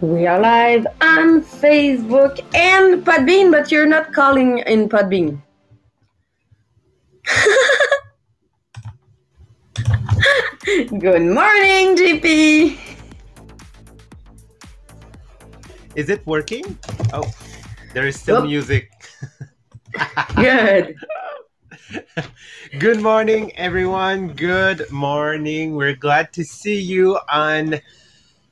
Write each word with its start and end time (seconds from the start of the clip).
We 0.00 0.26
are 0.26 0.40
live 0.40 0.86
on 1.02 1.42
Facebook 1.42 2.40
and 2.54 3.04
Podbean, 3.04 3.52
but 3.52 3.70
you're 3.70 3.84
not 3.84 4.14
calling 4.14 4.60
in 4.60 4.88
Podbean. 4.88 5.42
Good 10.64 11.20
morning, 11.20 12.00
GP. 12.00 12.78
Is 15.94 16.08
it 16.08 16.26
working? 16.26 16.78
Oh, 17.12 17.30
there 17.92 18.06
is 18.06 18.18
still 18.18 18.46
music. 18.46 18.90
Good. 20.34 20.96
Good 22.78 23.02
morning, 23.02 23.54
everyone. 23.58 24.28
Good 24.28 24.90
morning. 24.90 25.76
We're 25.76 25.94
glad 25.94 26.32
to 26.32 26.42
see 26.42 26.80
you 26.80 27.18
on 27.30 27.78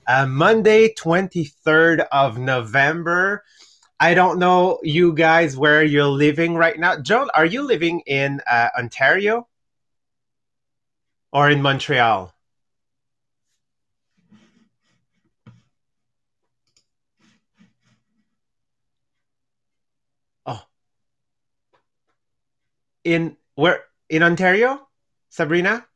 uh, 0.09 0.27
Monday, 0.27 0.95
23rd 0.95 2.07
of 2.11 2.39
November. 2.39 3.45
I 4.01 4.15
don't 4.15 4.39
know 4.39 4.79
you 4.83 5.13
guys 5.13 5.57
where 5.57 5.85
you're 5.85 6.07
living 6.07 6.55
right 6.55 6.79
now. 6.79 6.99
Joan, 7.01 7.29
are 7.35 7.45
you 7.45 7.63
living 7.63 8.01
in 8.07 8.41
uh, 8.51 8.69
Ontario 8.79 9.49
or 11.33 11.51
in 11.51 11.61
Montreal? 11.61 12.33
Oh, 20.47 20.63
in 23.05 23.37
where 23.57 23.85
in 24.09 24.23
Ontario? 24.23 24.89
Sabrina? 25.29 25.88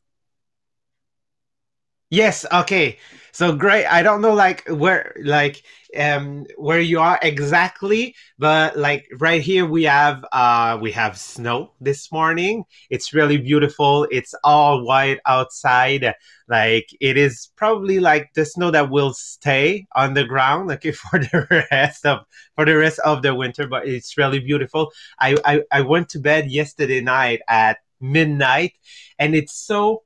Yes, 2.12 2.44
okay. 2.52 2.98
So 3.32 3.54
great. 3.56 3.86
I 3.86 4.02
don't 4.02 4.20
know 4.20 4.34
like 4.34 4.68
where 4.68 5.14
like 5.24 5.62
um 5.96 6.44
where 6.58 6.80
you 6.80 7.00
are 7.00 7.18
exactly, 7.22 8.14
but 8.38 8.76
like 8.78 9.06
right 9.18 9.40
here 9.40 9.64
we 9.64 9.84
have 9.84 10.22
uh 10.32 10.78
we 10.82 10.92
have 10.92 11.16
snow 11.18 11.72
this 11.80 12.12
morning. 12.12 12.64
It's 12.90 13.14
really 13.14 13.38
beautiful. 13.38 14.06
It's 14.10 14.34
all 14.44 14.84
white 14.84 15.20
outside. 15.24 16.14
Like 16.48 16.88
it 17.00 17.16
is 17.16 17.48
probably 17.56 18.00
like 18.00 18.34
the 18.34 18.44
snow 18.44 18.70
that 18.70 18.90
will 18.90 19.14
stay 19.14 19.86
on 19.96 20.12
the 20.12 20.24
ground 20.24 20.68
like 20.68 20.82
for 20.94 21.18
the 21.18 21.66
rest 21.70 22.04
of 22.04 22.26
for 22.56 22.66
the 22.66 22.76
rest 22.76 22.98
of 23.00 23.22
the 23.22 23.34
winter, 23.34 23.66
but 23.66 23.88
it's 23.88 24.18
really 24.18 24.40
beautiful. 24.40 24.92
I 25.18 25.36
I, 25.46 25.62
I 25.72 25.80
went 25.80 26.10
to 26.10 26.18
bed 26.20 26.50
yesterday 26.50 27.00
night 27.00 27.40
at 27.48 27.78
midnight 28.02 28.72
and 29.18 29.34
it's 29.34 29.54
so 29.54 30.02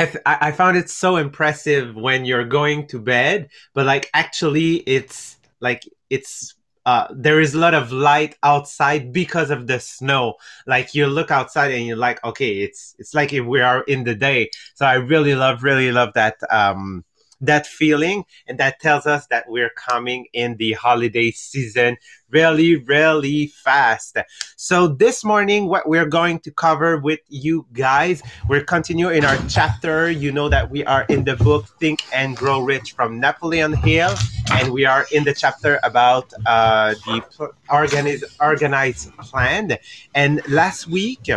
I, 0.00 0.12
I 0.26 0.38
I 0.48 0.52
found 0.52 0.76
it 0.76 0.88
so 0.90 1.16
impressive 1.16 1.94
when 1.96 2.24
you're 2.24 2.44
going 2.44 2.86
to 2.88 2.98
bed, 3.00 3.50
but 3.74 3.86
like 3.86 4.10
actually 4.14 4.76
it's 4.76 5.36
like 5.60 5.82
it's 6.08 6.54
uh 6.86 7.08
there 7.14 7.40
is 7.40 7.54
a 7.54 7.58
lot 7.58 7.74
of 7.74 7.92
light 7.92 8.36
outside 8.42 9.12
because 9.12 9.50
of 9.50 9.66
the 9.66 9.78
snow. 9.80 10.34
Like 10.66 10.94
you 10.94 11.06
look 11.06 11.30
outside 11.30 11.72
and 11.72 11.86
you're 11.86 11.96
like, 11.96 12.22
okay, 12.24 12.60
it's 12.60 12.94
it's 12.98 13.14
like 13.14 13.32
if 13.32 13.44
we 13.44 13.60
are 13.60 13.82
in 13.82 14.04
the 14.04 14.14
day. 14.14 14.50
So 14.74 14.86
I 14.86 14.94
really 14.94 15.34
love, 15.34 15.62
really 15.62 15.92
love 15.92 16.14
that 16.14 16.36
um 16.50 17.04
that 17.40 17.66
feeling 17.66 18.24
and 18.46 18.58
that 18.58 18.80
tells 18.80 19.06
us 19.06 19.26
that 19.28 19.44
we're 19.48 19.70
coming 19.70 20.26
in 20.32 20.56
the 20.56 20.72
holiday 20.72 21.30
season 21.30 21.96
really, 22.30 22.76
really 22.76 23.48
fast. 23.48 24.16
So 24.56 24.86
this 24.86 25.24
morning, 25.24 25.66
what 25.66 25.88
we're 25.88 26.06
going 26.06 26.38
to 26.40 26.52
cover 26.52 26.96
with 26.96 27.18
you 27.28 27.66
guys 27.72 28.22
we're 28.48 28.64
continuing 28.64 29.24
our 29.24 29.36
chapter. 29.48 30.10
You 30.10 30.32
know 30.32 30.48
that 30.48 30.70
we 30.70 30.84
are 30.84 31.04
in 31.08 31.24
the 31.24 31.36
book 31.36 31.66
Think 31.78 32.02
and 32.12 32.36
Grow 32.36 32.60
Rich 32.60 32.92
from 32.92 33.20
Napoleon 33.20 33.72
Hill, 33.74 34.14
and 34.52 34.72
we 34.72 34.84
are 34.84 35.06
in 35.12 35.24
the 35.24 35.34
chapter 35.34 35.78
about 35.82 36.32
uh, 36.46 36.94
the 37.06 37.22
organized, 37.70 38.24
organized 38.40 39.16
plan. 39.18 39.76
And 40.14 40.42
last 40.48 40.86
week, 40.88 41.28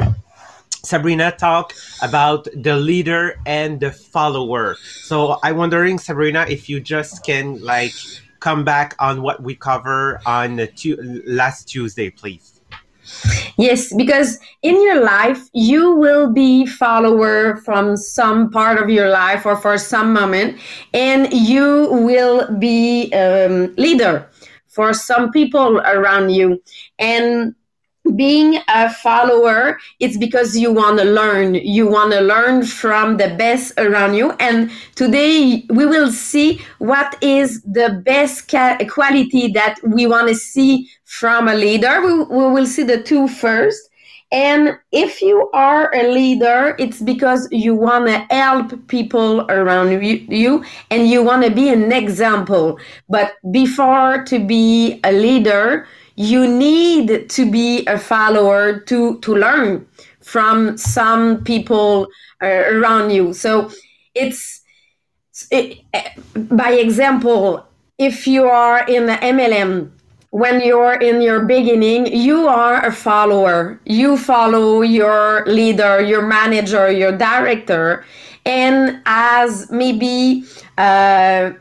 Sabrina 0.86 1.32
talked 1.32 1.74
about 2.02 2.48
the 2.54 2.76
leader 2.76 3.40
and 3.46 3.80
the 3.80 3.90
follower. 3.90 4.76
So 5.04 5.40
I'm 5.42 5.56
wondering, 5.56 5.98
Sabrina, 5.98 6.46
if 6.50 6.68
you 6.68 6.82
just 6.82 7.24
can 7.24 7.64
like 7.64 7.94
come 8.42 8.66
back 8.66 8.94
on 9.00 9.22
what 9.22 9.42
we 9.42 9.56
cover 9.56 10.20
on 10.26 10.58
the 10.58 10.68
tu- 10.68 11.24
last 11.26 11.70
Tuesday, 11.70 12.10
please. 12.10 12.60
Yes, 13.58 13.94
because 13.94 14.40
in 14.62 14.82
your 14.84 15.02
life 15.02 15.48
you 15.54 15.96
will 15.96 16.34
be 16.34 16.66
follower 16.66 17.58
from 17.58 17.96
some 17.96 18.52
part 18.52 18.82
of 18.82 18.90
your 18.90 19.10
life 19.10 19.46
or 19.46 19.56
for 19.56 19.78
some 19.78 20.14
moment, 20.14 20.60
and 20.94 21.32
you 21.32 21.88
will 21.92 22.52
be 22.60 23.10
um, 23.14 23.74
leader 23.76 24.30
for 24.68 24.94
some 24.94 25.32
people 25.32 25.80
around 25.80 26.32
you. 26.32 26.62
And 27.00 27.56
being 28.16 28.60
a 28.68 28.94
follower 28.94 29.80
it's 30.00 30.18
because 30.18 30.58
you 30.58 30.72
want 30.72 31.00
to 31.00 31.06
learn. 31.06 31.56
You 31.56 31.88
want 31.88 32.12
to 32.12 32.22
learn 32.22 32.66
from 32.66 33.18
the 33.18 33.36
best 33.38 33.74
around 33.78 34.16
you. 34.16 34.32
And 34.40 34.70
today 34.96 35.66
we 35.70 35.86
will 35.86 36.12
see 36.12 36.62
what 36.80 37.18
is 37.22 37.62
the 37.64 38.02
best 38.06 38.50
quality 38.90 39.48
that 39.54 39.80
we 39.84 40.06
want 40.06 40.28
to 40.28 40.36
see 40.36 40.90
from 41.06 41.48
a 41.48 41.56
leader. 41.56 42.02
We, 42.02 42.24
we 42.24 42.52
will 42.52 42.66
see 42.66 42.84
the 42.84 43.02
two 43.02 43.28
first. 43.28 43.90
And 44.32 44.78
if 44.92 45.22
you 45.22 45.50
are 45.54 45.94
a 45.94 46.12
leader 46.12 46.76
it's 46.80 47.00
because 47.00 47.48
you 47.52 47.76
want 47.76 48.08
to 48.08 48.18
help 48.36 48.88
people 48.88 49.42
around 49.50 50.04
you 50.04 50.66
and 50.90 51.08
you 51.08 51.24
want 51.24 51.44
to 51.46 51.52
be 51.52 51.70
an 51.70 51.92
example. 51.92 52.80
But 53.08 53.36
before 53.52 54.24
to 54.24 54.40
be 54.40 55.00
a 55.04 55.12
leader 55.12 55.88
you 56.16 56.48
need 56.48 57.30
to 57.30 57.50
be 57.50 57.86
a 57.88 57.98
follower 57.98 58.80
to 58.80 59.20
to 59.20 59.36
learn 59.36 59.88
from 60.22 60.78
some 60.78 61.44
people 61.44 62.08
uh, 62.42 62.48
around 62.48 63.10
you. 63.10 63.34
So 63.34 63.72
it's 64.14 64.62
it, 65.50 65.80
by 66.36 66.74
example 66.74 67.66
if 67.98 68.28
you 68.28 68.46
are 68.46 68.86
in 68.88 69.08
the 69.08 69.14
mlm 69.14 69.92
when 70.30 70.62
you're 70.62 70.94
in 70.94 71.22
your 71.22 71.46
beginning 71.46 72.06
you 72.06 72.48
are 72.48 72.86
a 72.86 72.92
follower. 72.92 73.80
You 73.86 74.18
follow 74.18 74.82
your 74.82 75.46
leader 75.48 76.02
your 76.02 76.22
manager 76.22 76.92
your 76.92 77.18
director. 77.18 78.06
And 78.46 79.02
as 79.06 79.72
maybe 79.72 80.44
uh, 80.78 81.52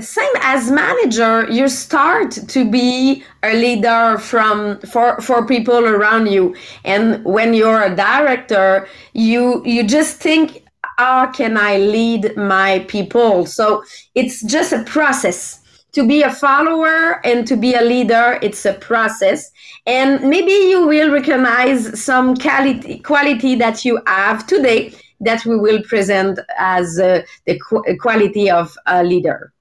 same 0.00 0.30
as 0.42 0.70
manager 0.70 1.50
you 1.50 1.68
start 1.68 2.30
to 2.30 2.68
be 2.70 3.24
a 3.42 3.52
leader 3.54 4.16
from 4.18 4.78
for 4.80 5.20
for 5.20 5.44
people 5.44 5.86
around 5.86 6.26
you. 6.26 6.54
And 6.84 7.24
when 7.24 7.52
you're 7.52 7.82
a 7.82 7.94
director 7.94 8.86
you 9.12 9.62
you 9.64 9.82
just 9.82 10.18
think 10.18 10.64
how 10.98 11.26
can 11.32 11.56
i 11.56 11.78
lead 11.78 12.36
my 12.36 12.80
people? 12.88 13.46
So 13.46 13.82
it's 14.14 14.42
just 14.42 14.72
a 14.72 14.84
process. 14.84 15.58
To 15.92 16.06
be 16.06 16.22
a 16.22 16.32
follower 16.32 17.20
and 17.26 17.46
to 17.46 17.54
be 17.54 17.74
a 17.74 17.82
leader 17.82 18.38
it's 18.40 18.64
a 18.64 18.74
process. 18.74 19.50
And 19.86 20.22
maybe 20.22 20.52
you 20.52 20.86
will 20.86 21.10
recognize 21.10 22.00
some 22.02 22.36
quality 22.36 23.00
quality 23.00 23.56
that 23.56 23.84
you 23.84 24.00
have 24.06 24.46
today 24.46 24.94
that 25.20 25.44
we 25.44 25.56
will 25.56 25.82
present 25.82 26.38
as 26.58 26.98
uh, 26.98 27.22
the 27.46 27.58
qu- 27.58 27.84
quality 28.00 28.50
of 28.50 28.76
a 28.86 29.04
leader 29.04 29.52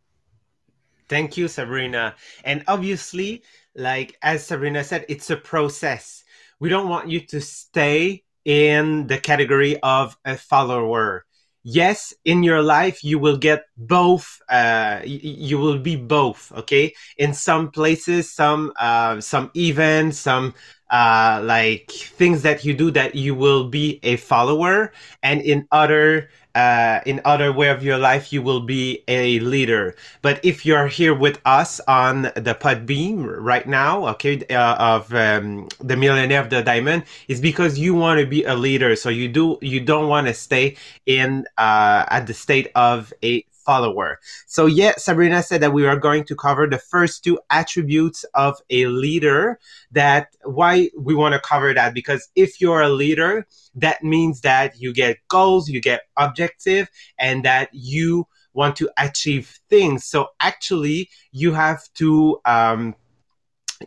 Thank 1.11 1.35
you, 1.35 1.49
Sabrina. 1.49 2.15
And 2.45 2.63
obviously, 2.69 3.43
like 3.75 4.17
as 4.21 4.45
Sabrina 4.47 4.81
said, 4.81 5.03
it's 5.09 5.29
a 5.29 5.35
process. 5.35 6.23
We 6.61 6.69
don't 6.69 6.87
want 6.87 7.09
you 7.09 7.19
to 7.27 7.41
stay 7.41 8.23
in 8.45 9.07
the 9.07 9.17
category 9.17 9.77
of 9.83 10.15
a 10.23 10.37
follower. 10.37 11.25
Yes, 11.63 12.13
in 12.23 12.43
your 12.43 12.61
life, 12.63 13.03
you 13.03 13.19
will 13.19 13.35
get 13.35 13.65
both. 13.75 14.39
Uh, 14.47 15.01
you 15.03 15.57
will 15.59 15.79
be 15.79 15.97
both. 15.97 16.49
Okay. 16.55 16.93
In 17.17 17.33
some 17.33 17.71
places, 17.71 18.31
some 18.31 18.71
uh, 18.79 19.19
some 19.19 19.51
events, 19.53 20.17
some 20.17 20.53
uh, 20.91 21.41
like 21.43 21.89
things 21.91 22.43
that 22.43 22.63
you 22.65 22.73
do 22.73 22.91
that 22.91 23.15
you 23.15 23.33
will 23.33 23.69
be 23.69 23.99
a 24.03 24.17
follower, 24.17 24.91
and 25.23 25.41
in 25.41 25.67
other 25.71 26.29
uh, 26.55 26.99
in 27.05 27.21
other 27.23 27.51
way 27.51 27.69
of 27.69 27.83
your 27.83 27.97
life, 27.97 28.33
you 28.33 28.41
will 28.41 28.59
be 28.59 29.03
a 29.07 29.39
leader. 29.39 29.95
But 30.21 30.43
if 30.43 30.65
you're 30.65 30.87
here 30.87 31.13
with 31.13 31.39
us 31.45 31.79
on 31.87 32.23
the 32.23 32.57
Podbean 32.59 33.25
right 33.39 33.67
now, 33.67 34.07
okay, 34.09 34.43
uh, 34.49 34.75
of 34.75 35.13
um, 35.13 35.69
the 35.79 35.95
Millionaire 35.95 36.41
of 36.41 36.49
the 36.49 36.61
Diamond, 36.61 37.03
is 37.27 37.39
because 37.39 37.79
you 37.79 37.93
want 37.93 38.19
to 38.19 38.25
be 38.25 38.43
a 38.43 38.55
leader. 38.55 38.95
So 38.95 39.09
you 39.09 39.27
do 39.29 39.57
you 39.61 39.79
don't 39.79 40.09
want 40.09 40.27
to 40.27 40.33
stay 40.33 40.75
in 41.05 41.45
uh, 41.57 42.05
at 42.09 42.27
the 42.27 42.33
state 42.33 42.67
of 42.75 43.13
a 43.23 43.45
follower. 43.65 44.19
So 44.47 44.65
yeah, 44.65 44.93
Sabrina 44.97 45.43
said 45.43 45.61
that 45.61 45.73
we 45.73 45.85
are 45.85 45.97
going 45.97 46.23
to 46.25 46.35
cover 46.35 46.67
the 46.67 46.77
first 46.77 47.23
two 47.23 47.39
attributes 47.49 48.23
of 48.33 48.57
a 48.69 48.87
leader. 48.87 49.59
That 49.91 50.27
why 50.43 50.89
we 50.97 51.15
want 51.15 51.33
to 51.33 51.39
cover 51.39 51.73
that 51.73 51.93
because 51.93 52.29
if 52.35 52.61
you're 52.61 52.81
a 52.81 52.89
leader, 52.89 53.47
that 53.75 54.03
means 54.03 54.41
that 54.41 54.79
you 54.79 54.93
get 54.93 55.17
goals, 55.27 55.69
you 55.69 55.81
get 55.81 56.01
objective, 56.17 56.89
and 57.17 57.43
that 57.45 57.69
you 57.71 58.27
want 58.53 58.75
to 58.77 58.89
achieve 58.97 59.59
things. 59.69 60.05
So 60.05 60.29
actually, 60.39 61.09
you 61.31 61.53
have 61.53 61.81
to 61.95 62.39
um, 62.45 62.95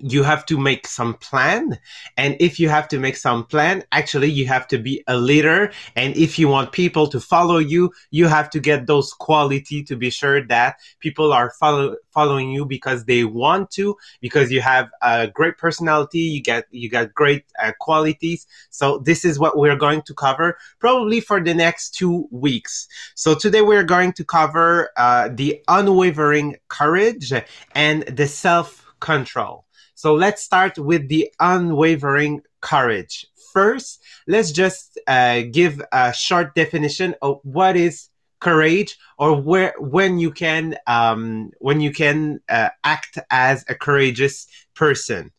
you 0.00 0.22
have 0.22 0.44
to 0.46 0.58
make 0.58 0.86
some 0.86 1.14
plan 1.14 1.78
and 2.16 2.36
if 2.40 2.58
you 2.60 2.68
have 2.68 2.88
to 2.88 2.98
make 2.98 3.16
some 3.16 3.44
plan 3.44 3.82
actually 3.92 4.30
you 4.30 4.46
have 4.46 4.66
to 4.66 4.78
be 4.78 5.02
a 5.06 5.16
leader 5.16 5.70
and 5.96 6.16
if 6.16 6.38
you 6.38 6.48
want 6.48 6.72
people 6.72 7.06
to 7.06 7.20
follow 7.20 7.58
you 7.58 7.90
you 8.10 8.26
have 8.26 8.50
to 8.50 8.60
get 8.60 8.86
those 8.86 9.12
quality 9.12 9.82
to 9.82 9.96
be 9.96 10.10
sure 10.10 10.44
that 10.46 10.76
people 11.00 11.32
are 11.32 11.50
follow, 11.58 11.96
following 12.12 12.50
you 12.50 12.64
because 12.64 13.04
they 13.04 13.24
want 13.24 13.70
to 13.70 13.96
because 14.20 14.50
you 14.50 14.60
have 14.60 14.88
a 15.02 15.28
great 15.28 15.58
personality 15.58 16.18
you 16.18 16.42
get 16.42 16.66
you 16.70 16.90
got 16.90 17.14
great 17.14 17.44
uh, 17.62 17.72
qualities. 17.80 18.46
So 18.70 18.98
this 18.98 19.24
is 19.24 19.38
what 19.38 19.56
we're 19.56 19.76
going 19.76 20.02
to 20.02 20.14
cover 20.14 20.58
probably 20.78 21.20
for 21.20 21.42
the 21.42 21.54
next 21.54 21.90
two 21.90 22.28
weeks. 22.30 22.88
So 23.14 23.34
today 23.34 23.62
we're 23.62 23.84
going 23.84 24.12
to 24.14 24.24
cover 24.24 24.90
uh, 24.96 25.30
the 25.32 25.62
unwavering 25.68 26.56
courage 26.68 27.32
and 27.74 28.02
the 28.02 28.26
self 28.26 28.84
control 29.00 29.63
so 30.04 30.12
let's 30.12 30.42
start 30.42 30.76
with 30.76 31.08
the 31.08 31.32
unwavering 31.40 32.42
courage. 32.60 33.26
First, 33.54 34.02
let's 34.26 34.52
just 34.52 35.00
uh, 35.06 35.44
give 35.50 35.80
a 35.92 36.12
short 36.12 36.54
definition 36.54 37.14
of 37.22 37.40
what 37.42 37.74
is 37.74 38.10
courage 38.38 38.98
or 39.16 39.40
where 39.40 39.72
when 39.78 40.18
you 40.18 40.30
can 40.30 40.76
um, 40.86 41.52
when 41.58 41.80
you 41.80 41.90
can 41.90 42.40
uh, 42.50 42.68
act 42.84 43.16
as 43.30 43.64
a 43.66 43.74
courageous 43.74 44.46
person. 44.74 45.32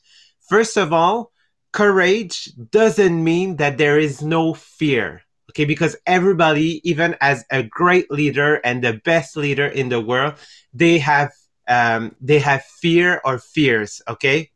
First 0.50 0.78
of 0.78 0.92
all, 0.92 1.32
courage 1.72 2.52
doesn't 2.72 3.24
mean 3.24 3.58
that 3.58 3.78
there 3.78 4.00
is 4.00 4.24
no 4.24 4.56
fear. 4.56 5.22
Okay, 5.52 5.66
because 5.66 5.96
everybody, 6.08 6.82
even 6.90 7.16
as 7.22 7.46
a 7.52 7.62
great 7.62 8.10
leader 8.10 8.56
and 8.64 8.84
the 8.84 8.94
best 9.06 9.38
leader 9.38 9.68
in 9.68 9.90
the 9.90 10.02
world, 10.02 10.34
they 10.74 10.98
have 10.98 11.34
um, 11.68 12.16
they 12.20 12.40
have 12.40 12.64
fear 12.66 13.22
or 13.24 13.38
fears. 13.38 14.02
Okay, 14.08 14.50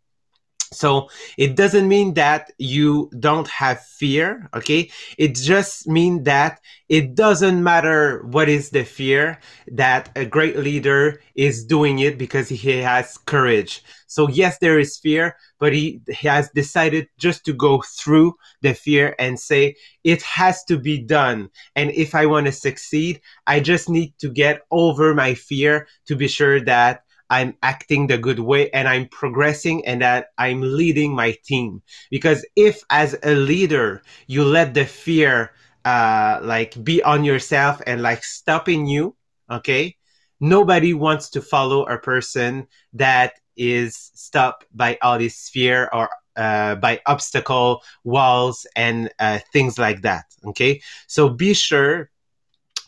so 0.71 1.09
it 1.37 1.55
doesn't 1.55 1.87
mean 1.87 2.13
that 2.13 2.51
you 2.57 3.09
don't 3.19 3.47
have 3.47 3.83
fear, 3.83 4.49
okay? 4.53 4.91
It 5.17 5.35
just 5.35 5.87
means 5.87 6.23
that 6.25 6.59
it 6.89 7.15
doesn't 7.15 7.63
matter 7.63 8.23
what 8.27 8.49
is 8.49 8.69
the 8.69 8.83
fear, 8.83 9.39
that 9.71 10.09
a 10.15 10.25
great 10.25 10.57
leader 10.57 11.21
is 11.35 11.65
doing 11.65 11.99
it 11.99 12.17
because 12.17 12.49
he 12.49 12.77
has 12.77 13.17
courage. 13.17 13.83
So 14.07 14.27
yes, 14.27 14.59
there 14.59 14.79
is 14.79 14.97
fear, 14.97 15.35
but 15.59 15.73
he, 15.73 16.01
he 16.07 16.27
has 16.27 16.49
decided 16.51 17.07
just 17.17 17.45
to 17.45 17.53
go 17.53 17.81
through 17.81 18.35
the 18.61 18.73
fear 18.73 19.15
and 19.17 19.39
say, 19.39 19.75
it 20.03 20.21
has 20.21 20.63
to 20.65 20.77
be 20.77 20.99
done. 20.99 21.49
And 21.75 21.91
if 21.91 22.13
I 22.13 22.25
want 22.25 22.45
to 22.45 22.51
succeed, 22.51 23.21
I 23.47 23.59
just 23.59 23.89
need 23.89 24.13
to 24.19 24.29
get 24.29 24.61
over 24.71 25.13
my 25.15 25.33
fear 25.33 25.87
to 26.07 26.15
be 26.15 26.27
sure 26.27 26.59
that 26.61 27.03
I'm 27.29 27.55
acting 27.61 28.07
the 28.07 28.17
good 28.17 28.39
way 28.39 28.69
and 28.71 28.87
I'm 28.87 29.07
progressing 29.07 29.85
and 29.85 30.01
that 30.01 30.27
I'm 30.37 30.61
leading 30.61 31.13
my 31.15 31.35
team. 31.45 31.81
Because 32.09 32.45
if 32.55 32.83
as 32.89 33.15
a 33.23 33.35
leader, 33.35 34.01
you 34.27 34.43
let 34.43 34.73
the 34.73 34.85
fear, 34.85 35.51
uh, 35.85 36.39
like 36.43 36.81
be 36.83 37.01
on 37.03 37.23
yourself 37.23 37.81
and 37.85 38.01
like 38.01 38.23
stopping 38.23 38.85
you, 38.87 39.15
okay? 39.49 39.95
Nobody 40.39 40.93
wants 40.93 41.29
to 41.31 41.41
follow 41.41 41.85
a 41.85 41.97
person 41.97 42.67
that 42.93 43.33
is 43.57 44.11
stopped 44.15 44.65
by 44.73 44.97
all 45.01 45.17
this 45.19 45.49
fear 45.49 45.89
or 45.93 46.09
uh, 46.35 46.75
by 46.75 47.01
obstacle 47.05 47.83
walls 48.03 48.65
and 48.75 49.11
uh, 49.19 49.39
things 49.51 49.77
like 49.77 50.01
that. 50.03 50.25
Okay, 50.45 50.81
so 51.07 51.29
be 51.29 51.53
sure 51.53 52.09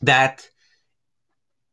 that 0.01 0.49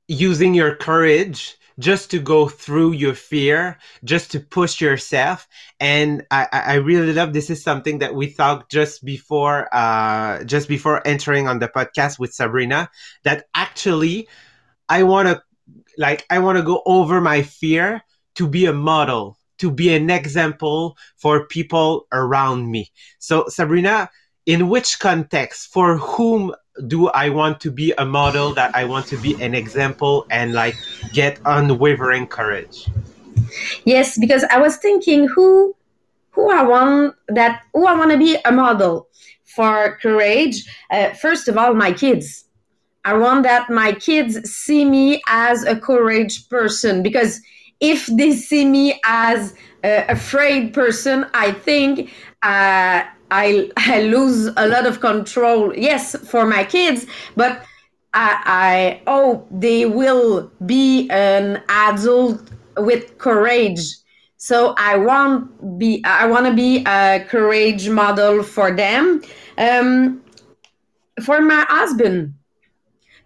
using 0.08 0.54
your 0.54 0.74
courage 0.74 1.57
just 1.78 2.10
to 2.10 2.18
go 2.18 2.48
through 2.48 2.92
your 2.92 3.14
fear, 3.14 3.78
just 4.04 4.32
to 4.32 4.40
push 4.40 4.80
yourself. 4.80 5.46
And 5.78 6.26
I, 6.30 6.48
I 6.52 6.74
really 6.74 7.12
love 7.12 7.32
this 7.32 7.50
is 7.50 7.62
something 7.62 7.98
that 7.98 8.14
we 8.14 8.26
thought 8.26 8.68
just 8.68 9.04
before 9.04 9.68
uh, 9.72 10.44
just 10.44 10.68
before 10.68 11.06
entering 11.06 11.46
on 11.46 11.58
the 11.58 11.68
podcast 11.68 12.18
with 12.18 12.34
Sabrina 12.34 12.90
that 13.24 13.46
actually 13.54 14.28
I 14.88 15.02
want 15.04 15.28
to 15.28 15.42
like 15.96 16.24
I 16.30 16.38
want 16.38 16.58
to 16.58 16.64
go 16.64 16.82
over 16.86 17.20
my 17.20 17.42
fear 17.42 18.02
to 18.36 18.48
be 18.48 18.66
a 18.66 18.72
model, 18.72 19.36
to 19.58 19.70
be 19.70 19.94
an 19.94 20.10
example 20.10 20.96
for 21.16 21.46
people 21.46 22.06
around 22.12 22.70
me. 22.70 22.90
So 23.18 23.46
Sabrina, 23.48 24.10
in 24.46 24.68
which 24.68 24.98
context, 24.98 25.72
for 25.72 25.96
whom 25.98 26.54
do 26.86 27.08
I 27.08 27.28
want 27.28 27.60
to 27.60 27.70
be 27.70 27.92
a 27.98 28.04
model, 28.04 28.54
that 28.54 28.74
I 28.74 28.84
want 28.84 29.06
to 29.08 29.16
be 29.16 29.40
an 29.42 29.54
example 29.54 30.26
and 30.30 30.52
like 30.52 30.76
get 31.12 31.40
unwavering 31.44 32.26
courage? 32.26 32.88
Yes, 33.84 34.18
because 34.18 34.44
I 34.44 34.58
was 34.58 34.76
thinking 34.76 35.28
who 35.28 35.74
who 36.30 36.50
I 36.50 36.62
want 36.62 37.16
that 37.28 37.62
who 37.74 37.86
I 37.86 37.94
want 37.94 38.12
to 38.12 38.18
be 38.18 38.36
a 38.44 38.52
model 38.52 39.08
for 39.44 39.98
courage. 40.00 40.64
Uh, 40.90 41.10
first 41.10 41.48
of 41.48 41.56
all, 41.56 41.74
my 41.74 41.92
kids. 41.92 42.44
I 43.04 43.14
want 43.16 43.44
that 43.44 43.70
my 43.70 43.92
kids 43.92 44.50
see 44.50 44.84
me 44.84 45.22
as 45.28 45.64
a 45.64 45.78
courage 45.78 46.48
person 46.48 47.02
because 47.02 47.40
if 47.80 48.06
they 48.06 48.32
see 48.32 48.64
me 48.66 49.00
as 49.04 49.54
a 49.82 50.04
afraid 50.08 50.74
person, 50.74 51.24
I 51.32 51.52
think 51.52 52.12
uh, 52.42 53.04
I 53.30 53.70
I 53.76 54.02
lose 54.02 54.50
a 54.56 54.68
lot 54.68 54.86
of 54.86 55.00
control. 55.00 55.74
Yes, 55.76 56.16
for 56.28 56.46
my 56.46 56.64
kids, 56.64 57.06
but 57.36 57.62
I, 58.14 59.00
I 59.06 59.44
they 59.50 59.86
will 59.86 60.50
be 60.64 61.08
an 61.10 61.62
adult 61.68 62.42
with 62.76 63.18
courage. 63.18 63.80
So 64.36 64.74
I 64.78 64.96
want 64.96 65.78
be 65.78 66.02
I 66.04 66.26
want 66.26 66.46
to 66.46 66.54
be 66.54 66.84
a 66.86 67.24
courage 67.28 67.88
model 67.88 68.42
for 68.42 68.74
them. 68.74 69.22
Um, 69.58 70.22
for 71.24 71.40
my 71.40 71.66
husband, 71.68 72.34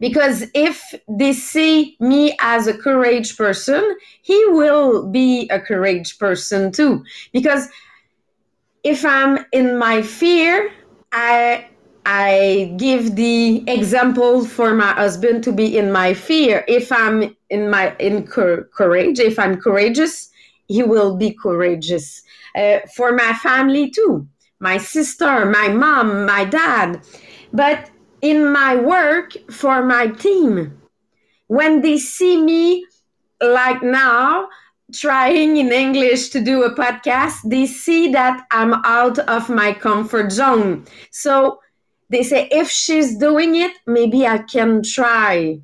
because 0.00 0.44
if 0.54 0.94
they 1.09 1.32
see 1.32 1.97
me 2.00 2.35
as 2.40 2.66
a 2.66 2.76
courage 2.76 3.37
person, 3.37 3.97
he 4.23 4.44
will 4.47 5.06
be 5.06 5.49
a 5.50 5.61
courage 5.61 6.18
person 6.18 6.73
too. 6.73 7.04
Because 7.32 7.68
if 8.85 9.05
I'm 9.05 9.45
in 9.53 9.79
my 9.79 10.03
fear, 10.03 10.73
I 11.12 11.69
I 12.05 12.75
give 12.79 13.15
the 13.15 13.62
example 13.71 14.45
for 14.45 14.75
my 14.75 14.93
husband 14.93 15.45
to 15.45 15.53
be 15.53 15.79
in 15.79 15.93
my 15.93 16.15
fear. 16.15 16.65
If 16.67 16.91
I'm 16.91 17.37
in 17.49 17.71
my 17.71 17.95
in 17.99 18.27
courage, 18.27 19.21
if 19.21 19.39
I'm 19.39 19.61
courageous, 19.61 20.31
he 20.67 20.83
will 20.83 21.17
be 21.17 21.33
courageous. 21.33 22.23
Uh, 22.57 22.81
for 22.95 23.12
my 23.12 23.33
family 23.35 23.91
too, 23.91 24.27
my 24.59 24.79
sister, 24.79 25.47
my 25.47 25.69
mom, 25.69 26.27
my 26.27 26.45
dad. 26.45 27.01
But 27.53 27.91
in 28.21 28.51
my 28.53 28.77
work 28.77 29.37
for 29.51 29.85
my 29.85 30.09
team, 30.09 30.81
when 31.47 31.83
they 31.83 31.99
see 31.99 32.41
me 32.43 32.85
like 33.41 33.83
now, 33.83 34.49
trying 34.93 35.57
in 35.57 35.73
English 35.73 36.29
to 36.31 36.41
do 36.41 36.63
a 36.65 36.75
podcast, 36.75 37.37
they 37.45 37.67
see 37.67 38.13
that 38.13 38.47
I'm 38.51 38.75
out 38.85 39.19
of 39.21 39.49
my 39.49 39.73
comfort 39.73 40.33
zone. 40.33 40.85
So 41.11 41.61
they 42.11 42.23
say, 42.23 42.49
if 42.51 42.71
she's 42.71 43.17
doing 43.17 43.57
it, 43.57 43.73
maybe 43.87 44.27
I 44.27 44.39
can 44.39 44.83
try. 44.83 45.61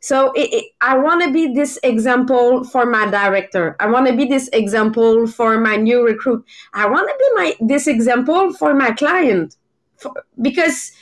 So 0.00 0.32
it, 0.32 0.52
it, 0.52 0.64
I 0.82 0.98
want 0.98 1.22
to 1.22 1.32
be 1.32 1.54
this 1.54 1.78
example 1.82 2.64
for 2.64 2.84
my 2.84 3.10
director. 3.10 3.74
I 3.80 3.86
want 3.86 4.06
to 4.06 4.14
be 4.14 4.26
this 4.26 4.48
example 4.52 5.26
for 5.26 5.58
my 5.58 5.76
new 5.76 6.04
recruit. 6.04 6.44
I 6.74 6.86
want 6.86 7.08
to 7.08 7.16
be 7.18 7.34
my 7.36 7.66
this 7.66 7.86
example 7.86 8.52
for 8.52 8.74
my 8.74 8.90
client, 8.92 9.56
for, 9.96 10.12
because 10.42 10.92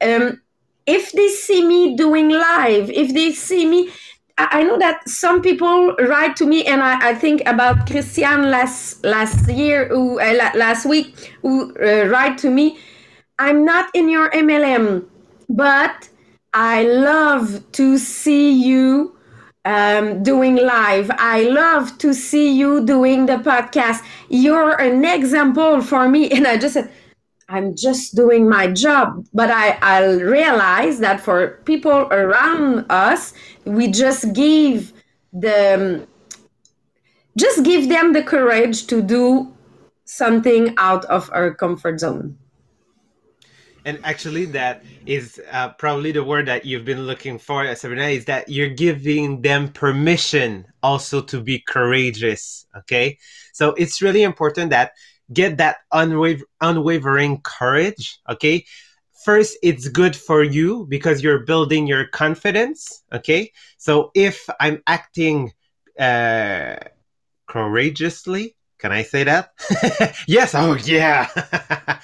um, 0.00 0.40
if 0.86 1.12
they 1.12 1.28
see 1.28 1.64
me 1.64 1.94
doing 1.94 2.30
live, 2.30 2.90
if 2.90 3.14
they 3.14 3.30
see 3.30 3.64
me 3.64 3.90
I 4.38 4.62
know 4.62 4.78
that 4.78 5.08
some 5.08 5.42
people 5.42 5.94
write 5.96 6.36
to 6.36 6.46
me, 6.46 6.64
and 6.64 6.80
I, 6.80 7.10
I 7.10 7.14
think 7.14 7.42
about 7.46 7.88
Christian 7.88 8.50
last 8.50 9.04
last 9.04 9.48
year, 9.50 9.88
who 9.88 10.20
uh, 10.20 10.50
last 10.54 10.86
week, 10.86 11.34
who 11.42 11.74
uh, 11.76 12.06
write 12.06 12.38
to 12.38 12.50
me. 12.50 12.78
I'm 13.40 13.64
not 13.64 13.90
in 13.94 14.08
your 14.08 14.30
MLM, 14.30 15.06
but 15.48 16.08
I 16.54 16.84
love 16.84 17.62
to 17.72 17.98
see 17.98 18.52
you 18.52 19.16
um, 19.64 20.22
doing 20.22 20.56
live. 20.56 21.10
I 21.18 21.42
love 21.42 21.98
to 21.98 22.14
see 22.14 22.52
you 22.52 22.84
doing 22.84 23.26
the 23.26 23.36
podcast. 23.36 24.04
You're 24.28 24.80
an 24.80 25.04
example 25.04 25.82
for 25.82 26.08
me, 26.08 26.30
and 26.34 26.46
I 26.46 26.58
just 26.58 26.74
said 26.74 26.92
I'm 27.48 27.74
just 27.74 28.14
doing 28.14 28.48
my 28.48 28.66
job. 28.68 29.26
But 29.32 29.50
I, 29.50 29.78
I'll 29.80 30.20
realize 30.20 30.98
that 30.98 31.20
for 31.20 31.60
people 31.64 32.08
around 32.10 32.86
us, 32.90 33.32
we 33.64 33.88
just 33.88 34.32
give 34.34 34.92
the 35.32 36.06
just 37.36 37.62
give 37.62 37.88
them 37.88 38.12
the 38.12 38.22
courage 38.22 38.86
to 38.88 39.00
do 39.00 39.54
something 40.04 40.74
out 40.76 41.04
of 41.06 41.30
our 41.32 41.54
comfort 41.54 42.00
zone. 42.00 42.36
and 43.88 43.98
actually 44.04 44.44
that 44.44 44.84
is 45.06 45.40
uh, 45.50 45.70
probably 45.70 46.12
the 46.12 46.22
word 46.22 46.46
that 46.46 46.66
you've 46.66 46.84
been 46.84 47.06
looking 47.06 47.38
for 47.38 47.74
sabrina 47.74 48.08
is 48.08 48.26
that 48.26 48.48
you're 48.48 48.68
giving 48.68 49.40
them 49.40 49.68
permission 49.72 50.66
also 50.82 51.22
to 51.22 51.40
be 51.40 51.58
courageous 51.60 52.66
okay 52.76 53.16
so 53.52 53.70
it's 53.74 54.02
really 54.02 54.22
important 54.22 54.70
that 54.70 54.92
get 55.32 55.58
that 55.58 55.78
unwaver- 55.92 56.42
unwavering 56.60 57.40
courage 57.42 58.18
okay 58.28 58.64
first 59.24 59.56
it's 59.62 59.88
good 59.88 60.16
for 60.16 60.42
you 60.42 60.86
because 60.88 61.22
you're 61.22 61.40
building 61.44 61.86
your 61.86 62.06
confidence 62.06 63.02
okay 63.12 63.52
so 63.76 64.10
if 64.14 64.48
i'm 64.60 64.82
acting 64.86 65.52
uh 65.98 66.76
courageously 67.46 68.54
can 68.78 68.92
I 68.92 69.02
say 69.02 69.24
that? 69.24 69.50
yes. 70.28 70.54
Oh, 70.54 70.76
yeah. 70.76 71.26